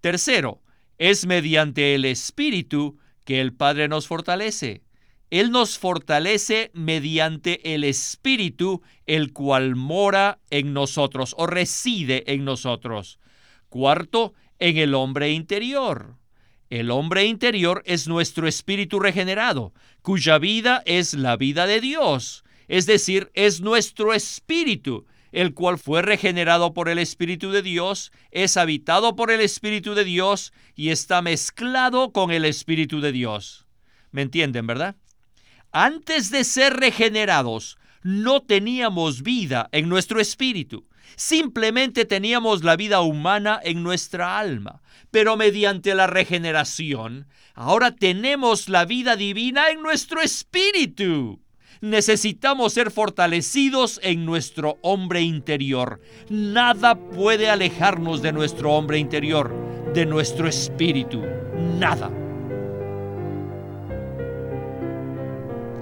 Tercero, 0.00 0.62
es 0.98 1.26
mediante 1.26 1.94
el 1.94 2.04
Espíritu 2.04 2.98
que 3.24 3.40
el 3.40 3.52
Padre 3.52 3.88
nos 3.88 4.06
fortalece. 4.06 4.82
Él 5.30 5.50
nos 5.50 5.78
fortalece 5.78 6.70
mediante 6.74 7.74
el 7.74 7.84
Espíritu, 7.84 8.82
el 9.06 9.32
cual 9.32 9.76
mora 9.76 10.40
en 10.50 10.74
nosotros 10.74 11.34
o 11.38 11.46
reside 11.46 12.30
en 12.32 12.44
nosotros. 12.44 13.18
Cuarto, 13.68 14.34
en 14.62 14.76
el 14.76 14.94
hombre 14.94 15.32
interior. 15.32 16.14
El 16.70 16.92
hombre 16.92 17.24
interior 17.24 17.82
es 17.84 18.06
nuestro 18.06 18.46
espíritu 18.46 19.00
regenerado, 19.00 19.74
cuya 20.02 20.38
vida 20.38 20.82
es 20.86 21.14
la 21.14 21.36
vida 21.36 21.66
de 21.66 21.80
Dios, 21.80 22.44
es 22.68 22.86
decir, 22.86 23.32
es 23.34 23.60
nuestro 23.60 24.14
espíritu, 24.14 25.04
el 25.32 25.52
cual 25.52 25.78
fue 25.78 26.00
regenerado 26.00 26.74
por 26.74 26.88
el 26.88 26.98
Espíritu 26.98 27.50
de 27.50 27.62
Dios, 27.62 28.12
es 28.30 28.56
habitado 28.56 29.16
por 29.16 29.32
el 29.32 29.40
Espíritu 29.40 29.94
de 29.94 30.04
Dios 30.04 30.52
y 30.76 30.90
está 30.90 31.22
mezclado 31.22 32.12
con 32.12 32.30
el 32.30 32.44
Espíritu 32.44 33.00
de 33.00 33.10
Dios. 33.10 33.66
¿Me 34.12 34.22
entienden, 34.22 34.66
verdad? 34.68 34.94
Antes 35.72 36.30
de 36.30 36.44
ser 36.44 36.74
regenerados, 36.74 37.78
no 38.02 38.42
teníamos 38.42 39.22
vida 39.22 39.68
en 39.72 39.88
nuestro 39.88 40.20
espíritu. 40.20 40.86
Simplemente 41.24 42.04
teníamos 42.04 42.64
la 42.64 42.74
vida 42.74 43.00
humana 43.00 43.60
en 43.62 43.84
nuestra 43.84 44.40
alma. 44.40 44.82
Pero 45.12 45.36
mediante 45.36 45.94
la 45.94 46.08
regeneración, 46.08 47.28
ahora 47.54 47.94
tenemos 47.94 48.68
la 48.68 48.86
vida 48.86 49.14
divina 49.14 49.70
en 49.70 49.82
nuestro 49.82 50.20
espíritu. 50.20 51.40
Necesitamos 51.80 52.72
ser 52.72 52.90
fortalecidos 52.90 54.00
en 54.02 54.26
nuestro 54.26 54.78
hombre 54.82 55.20
interior. 55.20 56.00
Nada 56.28 56.96
puede 56.96 57.48
alejarnos 57.48 58.20
de 58.20 58.32
nuestro 58.32 58.72
hombre 58.72 58.98
interior, 58.98 59.54
de 59.94 60.04
nuestro 60.06 60.48
espíritu. 60.48 61.22
nada. 61.78 62.10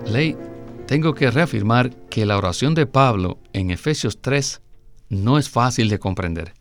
Ley, 0.05 0.37
tengo 0.87 1.15
que 1.15 1.31
reafirmar 1.31 1.97
que 2.11 2.27
la 2.27 2.37
oración 2.37 2.75
de 2.75 2.85
Pablo 2.85 3.39
en 3.55 3.71
Efesios 3.71 4.21
3 4.21 4.61
no 5.11 5.37
es 5.39 5.51
fácil 5.51 5.91
de 5.91 5.99
comprender. 5.99 6.55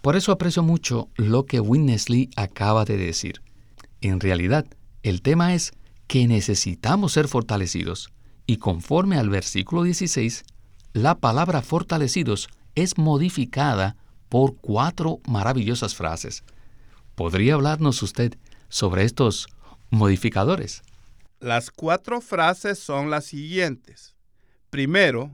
Por 0.00 0.14
eso 0.14 0.30
aprecio 0.30 0.62
mucho 0.62 1.08
lo 1.16 1.46
que 1.46 1.58
Winnesley 1.58 2.30
acaba 2.36 2.84
de 2.84 2.96
decir. 2.96 3.42
En 4.00 4.20
realidad, 4.20 4.66
el 5.02 5.22
tema 5.22 5.54
es 5.54 5.72
que 6.06 6.28
necesitamos 6.28 7.12
ser 7.12 7.26
fortalecidos, 7.26 8.10
y 8.46 8.58
conforme 8.58 9.18
al 9.18 9.28
versículo 9.28 9.82
16, 9.82 10.44
la 10.92 11.16
palabra 11.16 11.62
fortalecidos 11.62 12.48
es 12.74 12.96
modificada 12.96 13.96
por 14.28 14.56
cuatro 14.56 15.20
maravillosas 15.26 15.94
frases. 15.94 16.44
¿Podría 17.14 17.54
hablarnos 17.54 18.02
usted 18.02 18.34
sobre 18.68 19.04
estos 19.04 19.48
modificadores? 19.90 20.82
Las 21.40 21.70
cuatro 21.70 22.20
frases 22.20 22.78
son 22.78 23.10
las 23.10 23.24
siguientes. 23.24 24.14
Primero, 24.70 25.30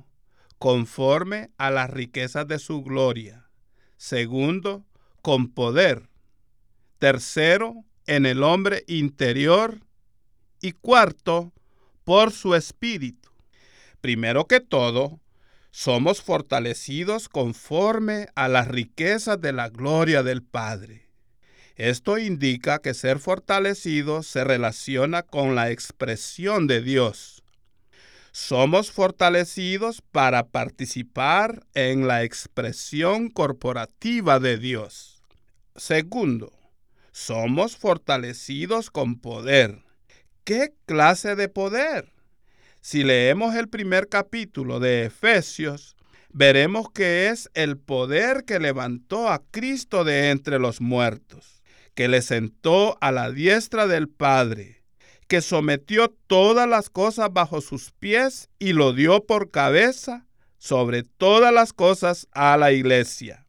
conforme 0.59 1.51
a 1.59 1.71
las 1.71 1.91
riquezas 1.91 2.47
de 2.47 2.59
su 2.59 2.83
gloria. 2.83 3.51
Segundo, 3.97 4.85
con 5.23 5.49
poder. 5.49 6.09
Tercero, 6.99 7.85
en 8.07 8.27
el 8.27 8.43
hombre 8.43 8.85
interior. 8.87 9.81
Y 10.61 10.73
cuarto, 10.73 11.53
por 12.05 12.33
su 12.33 12.55
espíritu. 12.55 13.31
Primero 14.01 14.47
que 14.47 14.61
todo, 14.61 15.21
somos 15.71 16.23
fortalecidos 16.23 17.29
conforme 17.29 18.29
a 18.35 18.49
las 18.49 18.69
riquezas 18.69 19.41
de 19.41 19.53
la 19.53 19.71
gloria 19.71 20.23
del 20.23 20.43
Padre. 20.43 21.11
Esto 21.77 22.19
indica 22.19 22.79
que 22.79 22.95
ser 22.95 23.19
fortalecido 23.19 24.23
se 24.23 24.45
relaciona 24.45 25.25
con 25.25 25.57
la 25.57 25.71
expresión 25.73 26.69
de 26.69 26.81
Dios. 26.81 27.34
Somos 28.37 28.91
fortalecidos 28.91 30.03
para 30.11 30.49
participar 30.49 31.65
en 31.73 32.09
la 32.09 32.25
expresión 32.25 33.31
corporativa 33.31 34.41
de 34.41 34.59
Dios. 34.59 35.23
Segundo, 35.77 36.53
somos 37.13 37.77
fortalecidos 37.77 38.91
con 38.91 39.21
poder. 39.21 39.85
¿Qué 40.43 40.75
clase 40.85 41.37
de 41.37 41.49
poder? 41.49 42.11
Si 42.81 43.05
leemos 43.05 43.55
el 43.55 43.69
primer 43.69 44.09
capítulo 44.09 44.81
de 44.81 45.05
Efesios, 45.05 45.95
veremos 46.31 46.91
que 46.91 47.29
es 47.29 47.49
el 47.55 47.79
poder 47.79 48.43
que 48.45 48.59
levantó 48.59 49.29
a 49.29 49.45
Cristo 49.53 50.03
de 50.03 50.31
entre 50.31 50.59
los 50.59 50.81
muertos, 50.81 51.63
que 51.95 52.09
le 52.09 52.21
sentó 52.21 52.99
a 53.01 53.13
la 53.13 53.31
diestra 53.31 53.87
del 53.87 54.09
Padre, 54.09 54.84
que 55.27 55.41
sometió 55.41 56.09
todas 56.27 56.69
las 56.69 56.91
cosas 56.91 57.33
bajo 57.33 57.61
sus 57.61 57.93
pies 57.93 58.51
y 58.59 58.73
lo 58.73 58.93
dio 58.93 59.25
por 59.25 59.51
cabeza 59.51 60.27
sobre 60.59 61.03
todas 61.03 61.53
las 61.53 61.73
cosas 61.73 62.29
a 62.33 62.57
la 62.57 62.73
iglesia. 62.73 63.47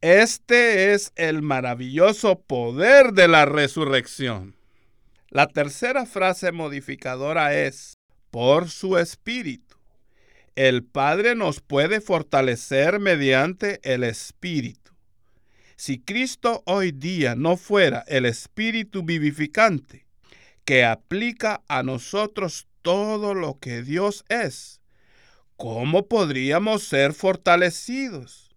Este 0.00 0.94
es 0.94 1.12
el 1.16 1.42
maravilloso 1.42 2.40
poder 2.40 3.12
de 3.12 3.28
la 3.28 3.44
resurrección. 3.44 4.56
La 5.28 5.46
tercera 5.46 6.06
frase 6.06 6.52
modificadora 6.52 7.54
es, 7.54 7.98
por 8.30 8.70
su 8.70 8.96
Espíritu. 8.96 9.76
El 10.56 10.84
Padre 10.84 11.34
nos 11.34 11.60
puede 11.60 12.00
fortalecer 12.00 12.98
mediante 12.98 13.80
el 13.82 14.02
Espíritu. 14.04 14.92
Si 15.76 16.00
Cristo 16.00 16.62
hoy 16.66 16.92
día 16.92 17.34
no 17.34 17.56
fuera 17.56 18.04
el 18.08 18.26
Espíritu 18.26 19.02
vivificante, 19.02 20.06
que 20.64 20.84
aplica 20.84 21.62
a 21.68 21.82
nosotros 21.82 22.66
todo 22.82 23.34
lo 23.34 23.58
que 23.58 23.82
Dios 23.82 24.24
es, 24.28 24.80
¿cómo 25.56 26.06
podríamos 26.06 26.84
ser 26.84 27.12
fortalecidos? 27.12 28.54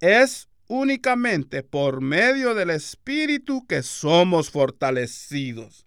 Es 0.00 0.48
únicamente 0.66 1.62
por 1.62 2.00
medio 2.00 2.54
del 2.54 2.70
Espíritu 2.70 3.66
que 3.66 3.82
somos 3.82 4.50
fortalecidos. 4.50 5.84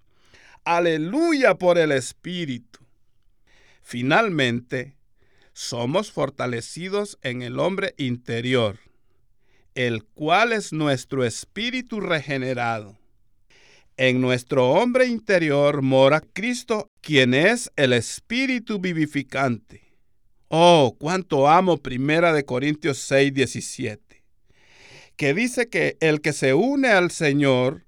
Aleluya 0.63 1.55
por 1.55 1.77
el 1.77 1.91
Espíritu. 1.91 2.79
Finalmente, 3.81 4.97
somos 5.53 6.11
fortalecidos 6.11 7.17
en 7.21 7.41
el 7.41 7.59
hombre 7.59 7.95
interior, 7.97 8.77
el 9.75 10.03
cual 10.03 10.51
es 10.53 10.73
nuestro 10.73 11.23
espíritu 11.23 11.99
regenerado. 11.99 12.97
En 13.97 14.21
nuestro 14.21 14.69
hombre 14.69 15.07
interior 15.07 15.81
mora 15.81 16.21
Cristo, 16.21 16.89
quien 17.01 17.33
es 17.33 17.71
el 17.75 17.93
espíritu 17.93 18.79
vivificante. 18.79 19.81
Oh, 20.47 20.95
cuánto 20.97 21.47
amo 21.47 21.77
Primera 21.77 22.31
de 22.31 22.45
Corintios 22.45 22.99
6, 22.99 23.33
17, 23.33 24.23
que 25.17 25.33
dice 25.33 25.67
que 25.67 25.97
el 25.99 26.21
que 26.21 26.31
se 26.31 26.53
une 26.53 26.89
al 26.89 27.11
Señor 27.11 27.85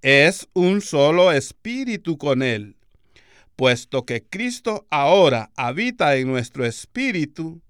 es 0.00 0.48
un 0.54 0.80
solo 0.80 1.32
espíritu 1.32 2.16
con 2.16 2.42
él 2.42 2.76
puesto 3.60 4.06
que 4.06 4.22
Cristo 4.22 4.86
ahora 4.88 5.50
habita 5.54 6.16
en 6.16 6.28
nuestro 6.28 6.64
espíritu, 6.64 7.60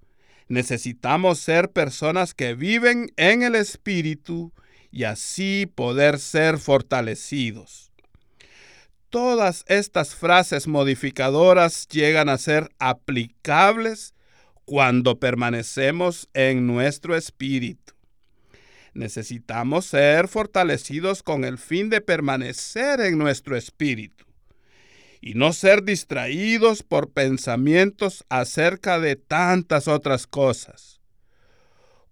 necesitamos 0.47 1.39
ser 1.39 1.69
personas 1.69 2.33
que 2.33 2.55
viven 2.55 3.11
en 3.17 3.43
el 3.43 3.55
espíritu 3.55 4.53
y 4.91 5.05
así 5.05 5.71
poder 5.73 6.19
ser 6.19 6.57
fortalecidos. 6.57 7.91
Todas 9.09 9.65
estas 9.67 10.15
frases 10.15 10.67
modificadoras 10.67 11.87
llegan 11.87 12.29
a 12.29 12.37
ser 12.37 12.69
aplicables 12.79 14.13
cuando 14.63 15.19
permanecemos 15.19 16.29
en 16.33 16.65
nuestro 16.65 17.15
espíritu. 17.15 17.93
Necesitamos 18.93 19.85
ser 19.85 20.27
fortalecidos 20.27 21.23
con 21.23 21.43
el 21.43 21.57
fin 21.57 21.89
de 21.89 22.01
permanecer 22.01 23.01
en 23.01 23.17
nuestro 23.17 23.57
espíritu 23.57 24.25
y 25.19 25.33
no 25.33 25.53
ser 25.53 25.83
distraídos 25.83 26.83
por 26.83 27.11
pensamientos 27.11 28.25
acerca 28.29 28.99
de 28.99 29.17
tantas 29.17 29.87
otras 29.87 30.25
cosas. 30.25 31.00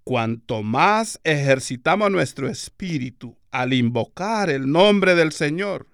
Cuanto 0.09 0.63
más 0.63 1.19
ejercitamos 1.23 2.09
nuestro 2.09 2.49
espíritu 2.49 3.37
al 3.51 3.73
invocar 3.73 4.49
el 4.49 4.71
nombre 4.71 5.13
del 5.13 5.31
Señor, 5.31 5.85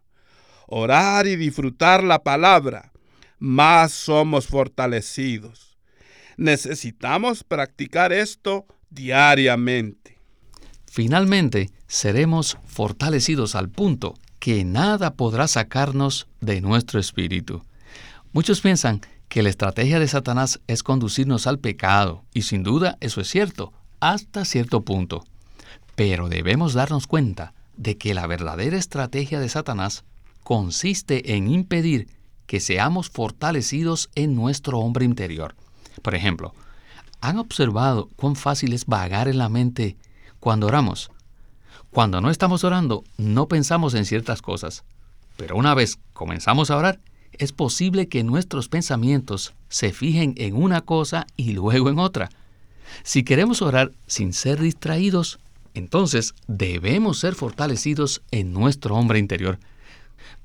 orar 0.67 1.27
y 1.27 1.35
disfrutar 1.35 2.01
la 2.01 2.23
palabra, 2.23 2.93
más 3.39 3.91
somos 3.91 4.47
fortalecidos. 4.47 5.77
Necesitamos 6.37 7.43
practicar 7.43 8.13
esto 8.13 8.65
diariamente. 8.89 10.17
Finalmente, 10.89 11.71
seremos 11.85 12.57
fortalecidos 12.63 13.53
al 13.53 13.69
punto 13.69 14.13
que 14.39 14.63
nada 14.63 15.15
podrá 15.15 15.49
sacarnos 15.49 16.29
de 16.39 16.61
nuestro 16.61 17.01
espíritu. 17.01 17.65
Muchos 18.31 18.61
piensan 18.61 19.01
que 19.27 19.43
la 19.43 19.49
estrategia 19.49 19.99
de 19.99 20.07
Satanás 20.07 20.61
es 20.67 20.83
conducirnos 20.83 21.47
al 21.47 21.59
pecado, 21.59 22.23
y 22.33 22.43
sin 22.43 22.63
duda 22.63 22.97
eso 23.01 23.19
es 23.19 23.27
cierto, 23.27 23.73
hasta 23.99 24.45
cierto 24.45 24.81
punto. 24.81 25.23
Pero 25.95 26.29
debemos 26.29 26.73
darnos 26.73 27.07
cuenta 27.07 27.53
de 27.77 27.97
que 27.97 28.13
la 28.13 28.27
verdadera 28.27 28.77
estrategia 28.77 29.39
de 29.39 29.49
Satanás 29.49 30.03
consiste 30.43 31.35
en 31.35 31.49
impedir 31.49 32.07
que 32.45 32.59
seamos 32.59 33.09
fortalecidos 33.09 34.09
en 34.15 34.35
nuestro 34.35 34.79
hombre 34.79 35.05
interior. 35.05 35.55
Por 36.01 36.15
ejemplo, 36.15 36.53
¿han 37.21 37.39
observado 37.39 38.09
cuán 38.15 38.35
fácil 38.35 38.73
es 38.73 38.85
vagar 38.85 39.27
en 39.27 39.37
la 39.37 39.49
mente 39.49 39.97
cuando 40.39 40.67
oramos? 40.67 41.09
Cuando 41.89 42.21
no 42.21 42.29
estamos 42.29 42.63
orando, 42.63 43.03
no 43.17 43.47
pensamos 43.47 43.93
en 43.93 44.05
ciertas 44.05 44.41
cosas, 44.41 44.83
pero 45.37 45.55
una 45.55 45.73
vez 45.73 45.97
comenzamos 46.13 46.69
a 46.69 46.77
orar, 46.77 46.99
es 47.31 47.51
posible 47.51 48.07
que 48.07 48.23
nuestros 48.23 48.69
pensamientos 48.69 49.53
se 49.69 49.91
fijen 49.91 50.33
en 50.37 50.55
una 50.55 50.81
cosa 50.81 51.27
y 51.35 51.53
luego 51.53 51.89
en 51.89 51.99
otra. 51.99 52.29
Si 53.03 53.23
queremos 53.23 53.61
orar 53.61 53.91
sin 54.07 54.33
ser 54.33 54.59
distraídos, 54.59 55.39
entonces 55.73 56.33
debemos 56.47 57.19
ser 57.19 57.35
fortalecidos 57.35 58.21
en 58.31 58.53
nuestro 58.53 58.95
hombre 58.95 59.19
interior. 59.19 59.59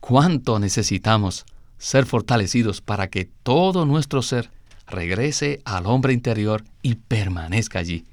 ¿Cuánto 0.01 0.59
necesitamos 0.59 1.47
ser 1.79 2.05
fortalecidos 2.07 2.81
para 2.81 3.09
que 3.09 3.29
todo 3.43 3.87
nuestro 3.87 4.23
ser 4.23 4.51
regrese 4.87 5.63
al 5.65 5.87
hombre 5.87 6.13
interior 6.13 6.65
y 6.83 6.97
permanezca 6.97 7.79
allí? 7.79 8.05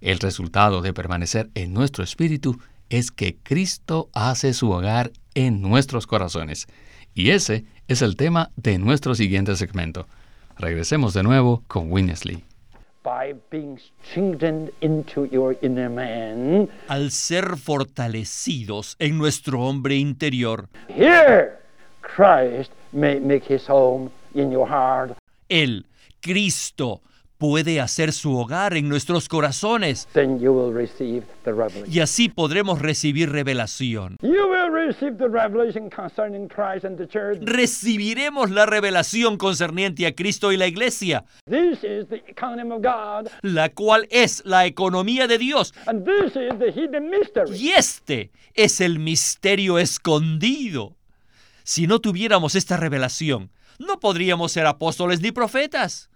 El 0.00 0.18
resultado 0.18 0.82
de 0.82 0.92
permanecer 0.92 1.50
en 1.54 1.72
nuestro 1.72 2.04
espíritu 2.04 2.58
es 2.90 3.10
que 3.10 3.36
Cristo 3.42 4.08
hace 4.12 4.52
su 4.52 4.70
hogar 4.70 5.12
en 5.34 5.62
nuestros 5.62 6.06
corazones. 6.06 6.66
Y 7.14 7.30
ese 7.30 7.64
es 7.88 8.02
el 8.02 8.16
tema 8.16 8.50
de 8.56 8.78
nuestro 8.78 9.14
siguiente 9.14 9.56
segmento. 9.56 10.06
Regresemos 10.58 11.14
de 11.14 11.22
nuevo 11.22 11.62
con 11.66 11.90
Winnesley. 11.90 12.44
Al 16.88 17.10
ser 17.12 17.56
fortalecidos 17.56 18.96
en 18.98 19.16
nuestro 19.16 19.60
hombre 19.60 19.94
interior. 19.94 20.68
Él, 25.48 25.86
Cristo, 26.20 27.00
puede 27.38 27.80
hacer 27.80 28.12
su 28.12 28.36
hogar 28.36 28.76
en 28.76 28.88
nuestros 28.88 29.28
corazones. 29.28 30.08
Y 31.86 32.00
así 32.00 32.28
podremos 32.28 32.80
recibir 32.80 33.30
revelación. 33.30 34.16
Recibiremos 37.40 38.50
la 38.50 38.66
revelación 38.66 39.36
concerniente 39.36 40.06
a 40.06 40.14
Cristo 40.14 40.52
y 40.52 40.56
la 40.56 40.66
iglesia, 40.66 41.24
la 43.42 43.68
cual 43.70 44.08
es 44.10 44.42
la 44.44 44.66
economía 44.66 45.26
de 45.26 45.38
Dios. 45.38 45.74
Y 47.54 47.68
este 47.70 48.30
es 48.54 48.80
el 48.80 48.98
misterio 48.98 49.78
escondido. 49.78 50.96
Si 51.64 51.86
no 51.86 51.98
tuviéramos 51.98 52.54
esta 52.54 52.76
revelación, 52.76 53.50
no 53.78 53.98
podríamos 53.98 54.52
ser 54.52 54.66
apóstoles 54.66 55.20
ni 55.20 55.32
profetas. 55.32 56.08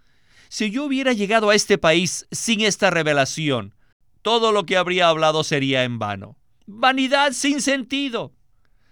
Si 0.51 0.69
yo 0.69 0.83
hubiera 0.83 1.13
llegado 1.13 1.49
a 1.49 1.55
este 1.55 1.77
país 1.77 2.27
sin 2.29 2.59
esta 2.59 2.89
revelación, 2.89 3.73
todo 4.21 4.51
lo 4.51 4.65
que 4.65 4.75
habría 4.75 5.07
hablado 5.07 5.45
sería 5.45 5.85
en 5.85 5.97
vano. 5.97 6.35
Vanidad 6.67 7.31
sin 7.31 7.61
sentido. 7.61 8.33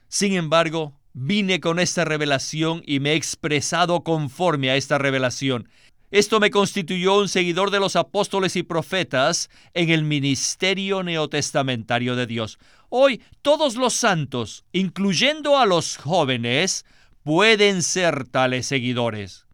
Sin 0.07 0.35
embargo, 0.35 0.93
vine 1.11 1.59
con 1.59 1.79
esta 1.79 2.05
revelación 2.05 2.81
y 2.85 3.01
me 3.01 3.11
he 3.11 3.15
expresado 3.15 4.05
conforme 4.05 4.69
a 4.69 4.77
esta 4.77 4.99
revelación. 4.99 5.67
Esto 6.11 6.39
me 6.39 6.49
constituyó 6.49 7.19
un 7.19 7.27
seguidor 7.27 7.71
de 7.71 7.81
los 7.81 7.97
apóstoles 7.97 8.55
y 8.55 8.63
profetas 8.63 9.49
en 9.73 9.89
el 9.89 10.05
ministerio 10.05 11.03
neotestamentario 11.03 12.15
de 12.15 12.25
Dios. 12.25 12.57
Hoy 12.87 13.21
todos 13.41 13.75
los 13.75 13.93
santos, 13.93 14.63
incluyendo 14.71 15.57
a 15.57 15.65
los 15.65 15.97
jóvenes, 15.97 16.85
pueden 17.21 17.83
ser 17.83 18.29
tales 18.29 18.65
seguidores. 18.65 19.48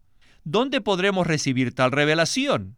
¿Dónde 0.46 0.80
podremos 0.80 1.26
recibir 1.26 1.74
tal 1.74 1.92
revelación? 1.92 2.78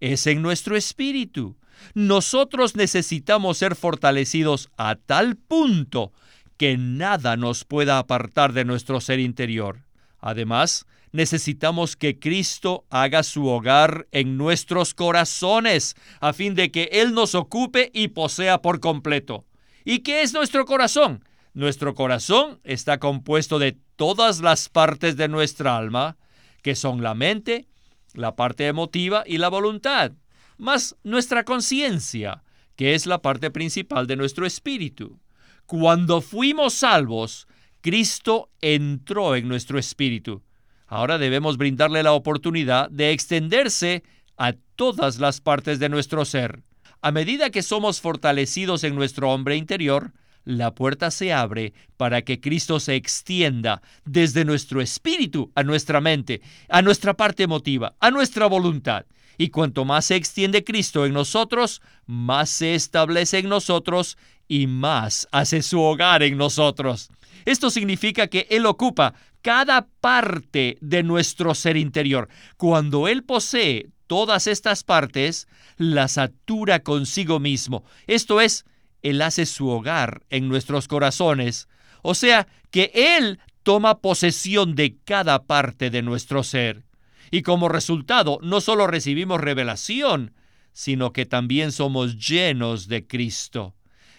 Es 0.00 0.26
en 0.26 0.42
nuestro 0.42 0.76
espíritu. 0.76 1.56
Nosotros 1.94 2.74
necesitamos 2.74 3.58
ser 3.58 3.76
fortalecidos 3.76 4.68
a 4.76 4.96
tal 4.96 5.36
punto 5.36 6.12
que 6.56 6.76
nada 6.76 7.36
nos 7.36 7.64
pueda 7.64 7.98
apartar 7.98 8.52
de 8.52 8.64
nuestro 8.64 9.00
ser 9.00 9.20
interior. 9.20 9.84
Además, 10.18 10.86
necesitamos 11.12 11.94
que 11.94 12.18
Cristo 12.18 12.84
haga 12.90 13.22
su 13.22 13.46
hogar 13.46 14.08
en 14.10 14.36
nuestros 14.36 14.92
corazones, 14.92 15.94
a 16.20 16.32
fin 16.32 16.56
de 16.56 16.72
que 16.72 16.88
Él 16.90 17.14
nos 17.14 17.36
ocupe 17.36 17.92
y 17.94 18.08
posea 18.08 18.60
por 18.60 18.80
completo. 18.80 19.46
¿Y 19.84 20.00
qué 20.00 20.22
es 20.22 20.34
nuestro 20.34 20.64
corazón? 20.64 21.24
Nuestro 21.54 21.94
corazón 21.94 22.58
está 22.64 22.98
compuesto 22.98 23.60
de 23.60 23.78
todas 23.94 24.40
las 24.40 24.68
partes 24.68 25.16
de 25.16 25.28
nuestra 25.28 25.76
alma, 25.76 26.16
que 26.62 26.74
son 26.74 27.02
la 27.02 27.14
mente, 27.14 27.68
la 28.14 28.36
parte 28.36 28.66
emotiva 28.66 29.24
y 29.26 29.38
la 29.38 29.48
voluntad, 29.48 30.12
más 30.56 30.96
nuestra 31.04 31.44
conciencia, 31.44 32.42
que 32.76 32.94
es 32.94 33.06
la 33.06 33.22
parte 33.22 33.50
principal 33.50 34.06
de 34.06 34.16
nuestro 34.16 34.46
espíritu. 34.46 35.20
Cuando 35.66 36.20
fuimos 36.20 36.74
salvos, 36.74 37.46
Cristo 37.80 38.50
entró 38.60 39.36
en 39.36 39.48
nuestro 39.48 39.78
espíritu. 39.78 40.42
Ahora 40.86 41.18
debemos 41.18 41.58
brindarle 41.58 42.02
la 42.02 42.12
oportunidad 42.12 42.90
de 42.90 43.12
extenderse 43.12 44.02
a 44.36 44.54
todas 44.76 45.18
las 45.18 45.40
partes 45.40 45.78
de 45.78 45.88
nuestro 45.88 46.24
ser. 46.24 46.62
A 47.02 47.12
medida 47.12 47.50
que 47.50 47.62
somos 47.62 48.00
fortalecidos 48.00 48.82
en 48.84 48.94
nuestro 48.94 49.30
hombre 49.30 49.56
interior, 49.56 50.12
la 50.48 50.74
puerta 50.74 51.10
se 51.10 51.30
abre 51.30 51.74
para 51.98 52.22
que 52.22 52.40
Cristo 52.40 52.80
se 52.80 52.94
extienda 52.94 53.82
desde 54.06 54.46
nuestro 54.46 54.80
espíritu 54.80 55.52
a 55.54 55.62
nuestra 55.62 56.00
mente, 56.00 56.40
a 56.70 56.80
nuestra 56.80 57.12
parte 57.12 57.42
emotiva, 57.42 57.94
a 58.00 58.10
nuestra 58.10 58.46
voluntad. 58.46 59.04
Y 59.36 59.50
cuanto 59.50 59.84
más 59.84 60.06
se 60.06 60.16
extiende 60.16 60.64
Cristo 60.64 61.04
en 61.04 61.12
nosotros, 61.12 61.82
más 62.06 62.48
se 62.48 62.74
establece 62.74 63.40
en 63.40 63.50
nosotros 63.50 64.16
y 64.48 64.66
más 64.66 65.28
hace 65.32 65.60
su 65.60 65.82
hogar 65.82 66.22
en 66.22 66.38
nosotros. 66.38 67.10
Esto 67.44 67.68
significa 67.68 68.28
que 68.28 68.46
Él 68.48 68.64
ocupa 68.64 69.12
cada 69.42 69.86
parte 70.00 70.78
de 70.80 71.02
nuestro 71.02 71.54
ser 71.54 71.76
interior. 71.76 72.30
Cuando 72.56 73.06
Él 73.06 73.22
posee 73.22 73.90
todas 74.06 74.46
estas 74.46 74.82
partes, 74.82 75.46
las 75.76 76.12
satura 76.12 76.82
consigo 76.82 77.38
mismo. 77.38 77.84
Esto 78.06 78.40
es, 78.40 78.64
él 79.02 79.22
hace 79.22 79.46
su 79.46 79.68
hogar 79.68 80.22
en 80.30 80.48
nuestros 80.48 80.88
corazones. 80.88 81.68
O 82.02 82.14
sea, 82.14 82.48
que 82.70 82.90
Él 82.94 83.38
toma 83.62 84.00
posesión 84.00 84.74
de 84.74 84.96
cada 85.04 85.44
parte 85.44 85.90
de 85.90 86.02
nuestro 86.02 86.42
ser. 86.42 86.84
Y 87.30 87.42
como 87.42 87.68
resultado, 87.68 88.38
no 88.42 88.60
solo 88.60 88.86
recibimos 88.86 89.40
revelación, 89.40 90.34
sino 90.72 91.12
que 91.12 91.26
también 91.26 91.72
somos 91.72 92.16
llenos 92.16 92.88
de 92.88 93.06
Cristo. 93.06 93.74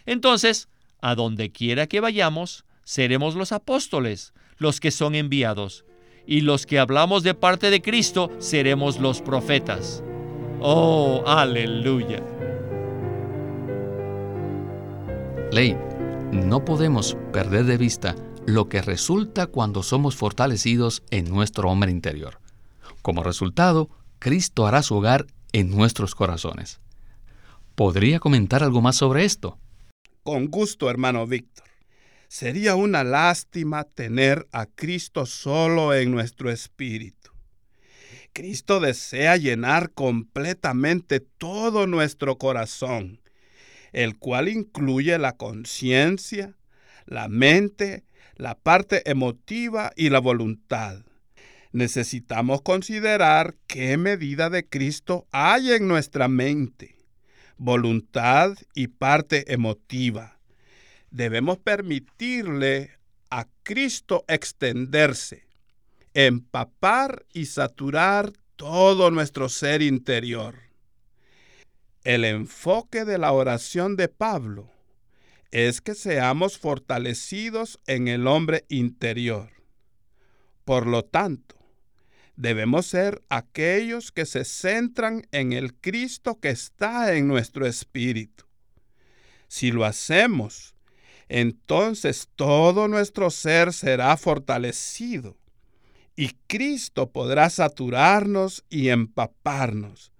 Entonces, 0.05 0.69
a 1.01 1.15
donde 1.15 1.51
quiera 1.51 1.87
que 1.87 1.99
vayamos, 1.99 2.65
seremos 2.83 3.35
los 3.35 3.51
apóstoles, 3.51 4.33
los 4.57 4.79
que 4.79 4.91
son 4.91 5.15
enviados, 5.15 5.85
y 6.27 6.41
los 6.41 6.65
que 6.65 6.77
hablamos 6.77 7.23
de 7.23 7.33
parte 7.33 7.69
de 7.71 7.81
Cristo 7.81 8.29
seremos 8.39 8.99
los 8.99 9.21
profetas. 9.21 10.03
Oh, 10.59 11.23
aleluya. 11.25 12.21
Ley, 15.51 15.75
no 16.31 16.63
podemos 16.63 17.17
perder 17.33 17.65
de 17.65 17.77
vista 17.77 18.15
lo 18.45 18.69
que 18.69 18.83
resulta 18.83 19.47
cuando 19.47 19.81
somos 19.81 20.15
fortalecidos 20.15 21.01
en 21.09 21.27
nuestro 21.27 21.71
hombre 21.71 21.89
interior. 21.89 22.39
Como 23.01 23.23
resultado, 23.23 23.89
Cristo 24.19 24.67
hará 24.67 24.83
su 24.83 24.95
hogar 24.95 25.25
en 25.51 25.71
nuestros 25.71 26.13
corazones. 26.13 26.79
¿Podría 27.73 28.19
comentar 28.19 28.61
algo 28.61 28.81
más 28.81 28.97
sobre 28.97 29.25
esto? 29.25 29.57
Con 30.21 30.49
gusto, 30.49 30.87
hermano 30.87 31.25
Víctor. 31.25 31.65
Sería 32.27 32.75
una 32.75 33.03
lástima 33.03 33.85
tener 33.85 34.47
a 34.51 34.67
Cristo 34.67 35.25
solo 35.25 35.95
en 35.95 36.11
nuestro 36.11 36.51
espíritu. 36.51 37.31
Cristo 38.33 38.79
desea 38.79 39.35
llenar 39.37 39.93
completamente 39.93 41.19
todo 41.19 41.87
nuestro 41.87 42.37
corazón 42.37 43.19
el 43.91 44.17
cual 44.17 44.49
incluye 44.49 45.17
la 45.17 45.37
conciencia, 45.37 46.55
la 47.05 47.27
mente, 47.27 48.03
la 48.35 48.55
parte 48.55 49.09
emotiva 49.09 49.91
y 49.95 50.09
la 50.09 50.19
voluntad. 50.19 51.03
Necesitamos 51.71 52.61
considerar 52.61 53.55
qué 53.67 53.97
medida 53.97 54.49
de 54.49 54.67
Cristo 54.67 55.27
hay 55.31 55.71
en 55.73 55.87
nuestra 55.87 56.27
mente, 56.27 56.95
voluntad 57.57 58.57
y 58.73 58.87
parte 58.87 59.53
emotiva. 59.53 60.39
Debemos 61.11 61.59
permitirle 61.59 62.91
a 63.29 63.47
Cristo 63.63 64.25
extenderse, 64.27 65.43
empapar 66.13 67.25
y 67.33 67.45
saturar 67.45 68.33
todo 68.55 69.11
nuestro 69.11 69.49
ser 69.49 69.81
interior. 69.81 70.68
El 72.05 72.23
enfoque 72.23 73.03
de 73.03 73.17
la 73.17 73.33
oración 73.33 73.97
de 73.97 74.07
Pablo 74.07 74.71
es 75.51 75.81
que 75.81 75.95
seamos 75.95 76.57
fortalecidos 76.57 77.77
en 77.87 78.07
el 78.07 78.25
hombre 78.25 78.63
interior. 78.69 79.49
Por 80.63 80.87
lo 80.87 81.03
tanto, 81.03 81.57
debemos 82.37 82.85
ser 82.85 83.21
aquellos 83.27 84.13
que 84.13 84.25
se 84.25 84.45
centran 84.45 85.27
en 85.33 85.51
el 85.51 85.73
Cristo 85.73 86.39
que 86.39 86.51
está 86.51 87.15
en 87.15 87.27
nuestro 87.27 87.67
espíritu. 87.67 88.45
Si 89.49 89.71
lo 89.71 89.83
hacemos, 89.83 90.75
entonces 91.27 92.29
todo 92.37 92.87
nuestro 92.87 93.29
ser 93.29 93.73
será 93.73 94.15
fortalecido 94.15 95.37
y 96.15 96.29
Cristo 96.47 97.11
podrá 97.11 97.49
saturarnos 97.49 98.63
y 98.69 98.87
empaparnos 98.87 100.13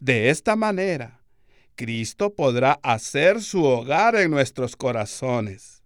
de 0.00 0.30
esta 0.30 0.56
manera, 0.56 1.20
Cristo 1.74 2.34
podrá 2.34 2.78
hacer 2.82 3.42
su 3.42 3.64
hogar 3.64 4.16
en 4.16 4.30
nuestros 4.30 4.76
corazones. 4.76 5.82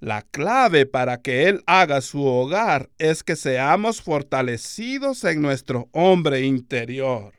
La 0.00 0.22
clave 0.22 0.86
para 0.86 1.20
que 1.20 1.48
Él 1.48 1.62
haga 1.66 2.00
su 2.00 2.24
hogar 2.24 2.88
es 2.98 3.24
que 3.24 3.34
seamos 3.34 4.00
fortalecidos 4.00 5.24
en 5.24 5.42
nuestro 5.42 5.88
hombre 5.92 6.42
interior. 6.42 7.34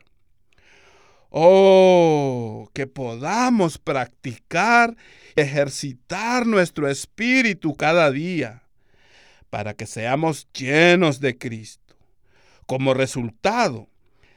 Oh, 1.30 2.68
que 2.74 2.86
podamos 2.86 3.78
practicar, 3.78 4.96
ejercitar 5.36 6.46
nuestro 6.46 6.88
espíritu 6.88 7.76
cada 7.76 8.10
día 8.10 8.64
para 9.48 9.74
que 9.74 9.86
seamos 9.86 10.48
llenos 10.52 11.20
de 11.20 11.38
Cristo. 11.38 11.96
Como 12.66 12.94
resultado, 12.94 13.89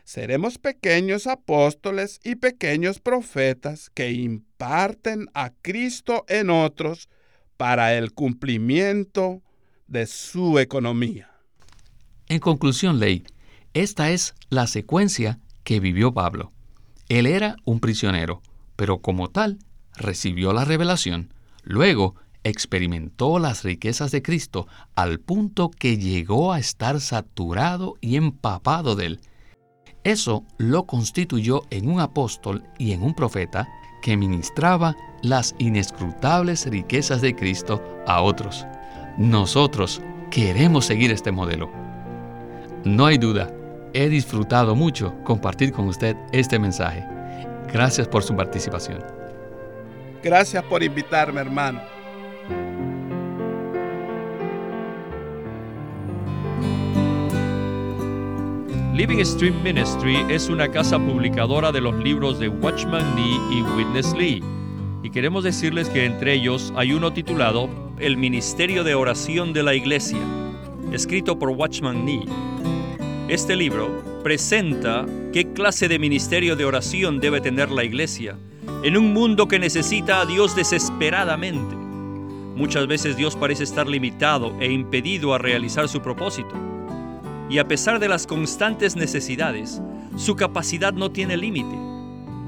seremos 0.03 0.57
pequeños 0.57 1.27
apóstoles 1.27 2.19
y 2.23 2.35
pequeños 2.35 2.99
profetas 2.99 3.89
que 3.89 4.11
imparten 4.11 5.27
a 5.33 5.51
Cristo 5.61 6.25
en 6.27 6.49
otros 6.49 7.09
para 7.57 7.95
el 7.95 8.13
cumplimiento 8.13 9.41
de 9.87 10.05
su 10.05 10.59
economía. 10.59 11.31
En 12.27 12.39
conclusión, 12.39 12.99
Ley, 12.99 13.23
esta 13.73 14.11
es 14.11 14.33
la 14.49 14.67
secuencia 14.67 15.39
que 15.63 15.79
vivió 15.79 16.13
Pablo. 16.13 16.51
Él 17.09 17.25
era 17.25 17.55
un 17.65 17.79
prisionero, 17.79 18.41
pero 18.75 18.99
como 18.99 19.29
tal 19.29 19.59
recibió 19.95 20.53
la 20.53 20.65
revelación. 20.65 21.33
Luego 21.63 22.15
experimentó 22.43 23.39
las 23.39 23.63
riquezas 23.63 24.11
de 24.11 24.21
Cristo 24.21 24.67
al 24.95 25.19
punto 25.19 25.69
que 25.71 25.97
llegó 25.97 26.53
a 26.53 26.59
estar 26.59 26.99
saturado 26.99 27.95
y 28.01 28.17
empapado 28.17 28.95
de 28.95 29.05
él. 29.05 29.19
Eso 30.03 30.43
lo 30.57 30.85
constituyó 30.85 31.61
en 31.69 31.89
un 31.89 32.01
apóstol 32.01 32.63
y 32.77 32.91
en 32.91 33.03
un 33.03 33.13
profeta 33.13 33.69
que 34.01 34.17
ministraba 34.17 34.97
las 35.21 35.55
inescrutables 35.59 36.65
riquezas 36.65 37.21
de 37.21 37.33
Cristo 37.33 37.81
a 38.05 38.21
otros. 38.21 38.65
Nosotros 39.17 40.01
queremos 40.29 40.85
seguir 40.85 41.09
este 41.11 41.31
modelo. 41.31 41.71
No 42.83 43.05
hay 43.05 43.17
duda, 43.17 43.49
he 43.93 44.09
disfrutado 44.09 44.75
mucho 44.75 45.15
compartir 45.23 45.71
con 45.71 45.87
usted 45.87 46.17
este 46.33 46.59
mensaje. 46.59 47.07
Gracias 47.71 48.07
por 48.07 48.23
su 48.23 48.35
participación. 48.35 49.01
Gracias 50.21 50.63
por 50.65 50.83
invitarme, 50.83 51.39
hermano. 51.39 51.92
Living 58.93 59.25
Stream 59.25 59.63
Ministry 59.63 60.15
es 60.29 60.49
una 60.49 60.69
casa 60.69 60.99
publicadora 60.99 61.71
de 61.71 61.81
los 61.81 61.95
libros 61.95 62.37
de 62.37 62.47
Watchman 62.47 63.15
Nee 63.15 63.39
y 63.51 63.63
Witness 63.75 64.13
Lee. 64.13 64.43
Y 65.01 65.09
queremos 65.09 65.43
decirles 65.43 65.89
que 65.89 66.05
entre 66.05 66.33
ellos 66.33 66.71
hay 66.75 66.93
uno 66.93 67.11
titulado 67.11 67.67
El 67.97 68.17
Ministerio 68.17 68.83
de 68.83 68.93
Oración 68.93 69.51
de 69.51 69.63
la 69.63 69.73
Iglesia, 69.73 70.19
escrito 70.91 71.39
por 71.39 71.49
Watchman 71.49 72.05
Nee. 72.05 72.25
Este 73.29 73.55
libro 73.55 73.89
presenta 74.23 75.07
qué 75.33 75.51
clase 75.53 75.87
de 75.87 75.97
ministerio 75.97 76.55
de 76.55 76.65
oración 76.65 77.19
debe 77.19 77.41
tener 77.41 77.71
la 77.71 77.83
iglesia 77.83 78.37
en 78.83 78.95
un 78.95 79.11
mundo 79.11 79.47
que 79.47 79.57
necesita 79.57 80.21
a 80.21 80.27
Dios 80.27 80.55
desesperadamente. 80.55 81.75
Muchas 81.75 82.85
veces 82.85 83.17
Dios 83.17 83.35
parece 83.35 83.63
estar 83.63 83.87
limitado 83.87 84.55
e 84.59 84.71
impedido 84.71 85.33
a 85.33 85.39
realizar 85.39 85.89
su 85.89 85.99
propósito 85.99 86.72
y 87.49 87.57
a 87.59 87.67
pesar 87.67 87.99
de 87.99 88.09
las 88.09 88.25
constantes 88.25 88.95
necesidades, 88.95 89.81
su 90.15 90.35
capacidad 90.35 90.93
no 90.93 91.11
tiene 91.11 91.37
límite. 91.37 91.77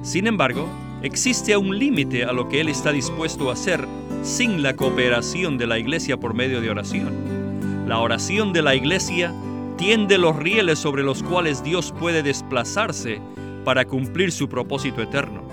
Sin 0.01 0.27
embargo, 0.27 0.67
existe 1.01 1.55
un 1.58 1.77
límite 1.77 2.25
a 2.25 2.31
lo 2.31 2.47
que 2.47 2.62
Él 2.62 2.69
está 2.69 2.91
dispuesto 2.91 3.49
a 3.49 3.53
hacer 3.53 3.88
sin 4.23 4.63
la 4.63 4.75
cooperación 4.75 5.58
de 5.58 5.67
la 5.67 5.77
iglesia 5.77 6.17
por 6.17 6.34
medio 6.34 6.62
de 6.62 6.69
oración. 6.69 7.86
La 7.88 7.99
oración 7.99 8.53
de 8.53 8.62
la 8.62 8.75
iglesia 8.75 9.34
tiende 9.77 10.17
los 10.17 10.36
rieles 10.36 10.79
sobre 10.79 11.03
los 11.03 11.21
cuales 11.21 11.63
Dios 11.63 11.93
puede 11.99 12.23
desplazarse 12.23 13.19
para 13.63 13.86
cumplir 13.86 14.31
su 14.31 14.47
propósito 14.47 15.01
eterno. 15.01 15.43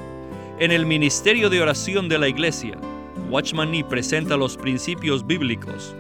En 0.59 0.71
el 0.71 0.87
ministerio 0.87 1.51
de 1.51 1.61
oración 1.61 2.09
de 2.09 2.19
la 2.19 2.29
iglesia, 2.29 2.79
Watchman 3.31 3.71
Nee 3.71 3.85
presenta 3.85 4.37
los 4.37 4.57
principios 4.57 5.27
bíblicos 5.27 5.97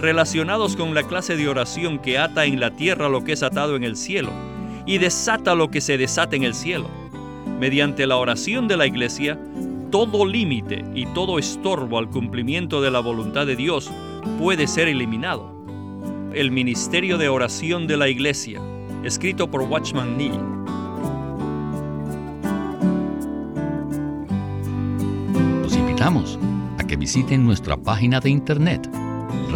relacionados 0.00 0.76
con 0.76 0.94
la 0.94 1.02
clase 1.02 1.36
de 1.36 1.48
oración 1.48 1.98
que 1.98 2.18
ata 2.18 2.44
en 2.44 2.60
la 2.60 2.70
tierra 2.70 3.08
lo 3.08 3.24
que 3.24 3.32
es 3.32 3.42
atado 3.42 3.76
en 3.76 3.84
el 3.84 3.96
cielo 3.96 4.30
y 4.84 4.98
desata 4.98 5.54
lo 5.54 5.70
que 5.70 5.80
se 5.80 5.98
desata 5.98 6.36
en 6.36 6.44
el 6.44 6.54
cielo. 6.54 6.88
Mediante 7.58 8.06
la 8.06 8.16
oración 8.16 8.68
de 8.68 8.76
la 8.76 8.86
iglesia, 8.86 9.38
todo 9.90 10.26
límite 10.26 10.84
y 10.94 11.06
todo 11.06 11.38
estorbo 11.38 11.98
al 11.98 12.10
cumplimiento 12.10 12.80
de 12.80 12.90
la 12.90 13.00
voluntad 13.00 13.46
de 13.46 13.56
Dios 13.56 13.90
puede 14.38 14.66
ser 14.66 14.88
eliminado. 14.88 15.54
El 16.32 16.50
Ministerio 16.50 17.16
de 17.16 17.28
Oración 17.28 17.86
de 17.86 17.96
la 17.96 18.08
Iglesia, 18.08 18.60
escrito 19.04 19.50
por 19.50 19.62
Watchman 19.62 20.18
Nee. 20.18 20.32
Los 25.62 25.74
invitamos 25.76 26.38
a 26.78 26.84
que 26.86 26.96
visiten 26.96 27.46
nuestra 27.46 27.76
página 27.78 28.20
de 28.20 28.28
internet 28.28 28.86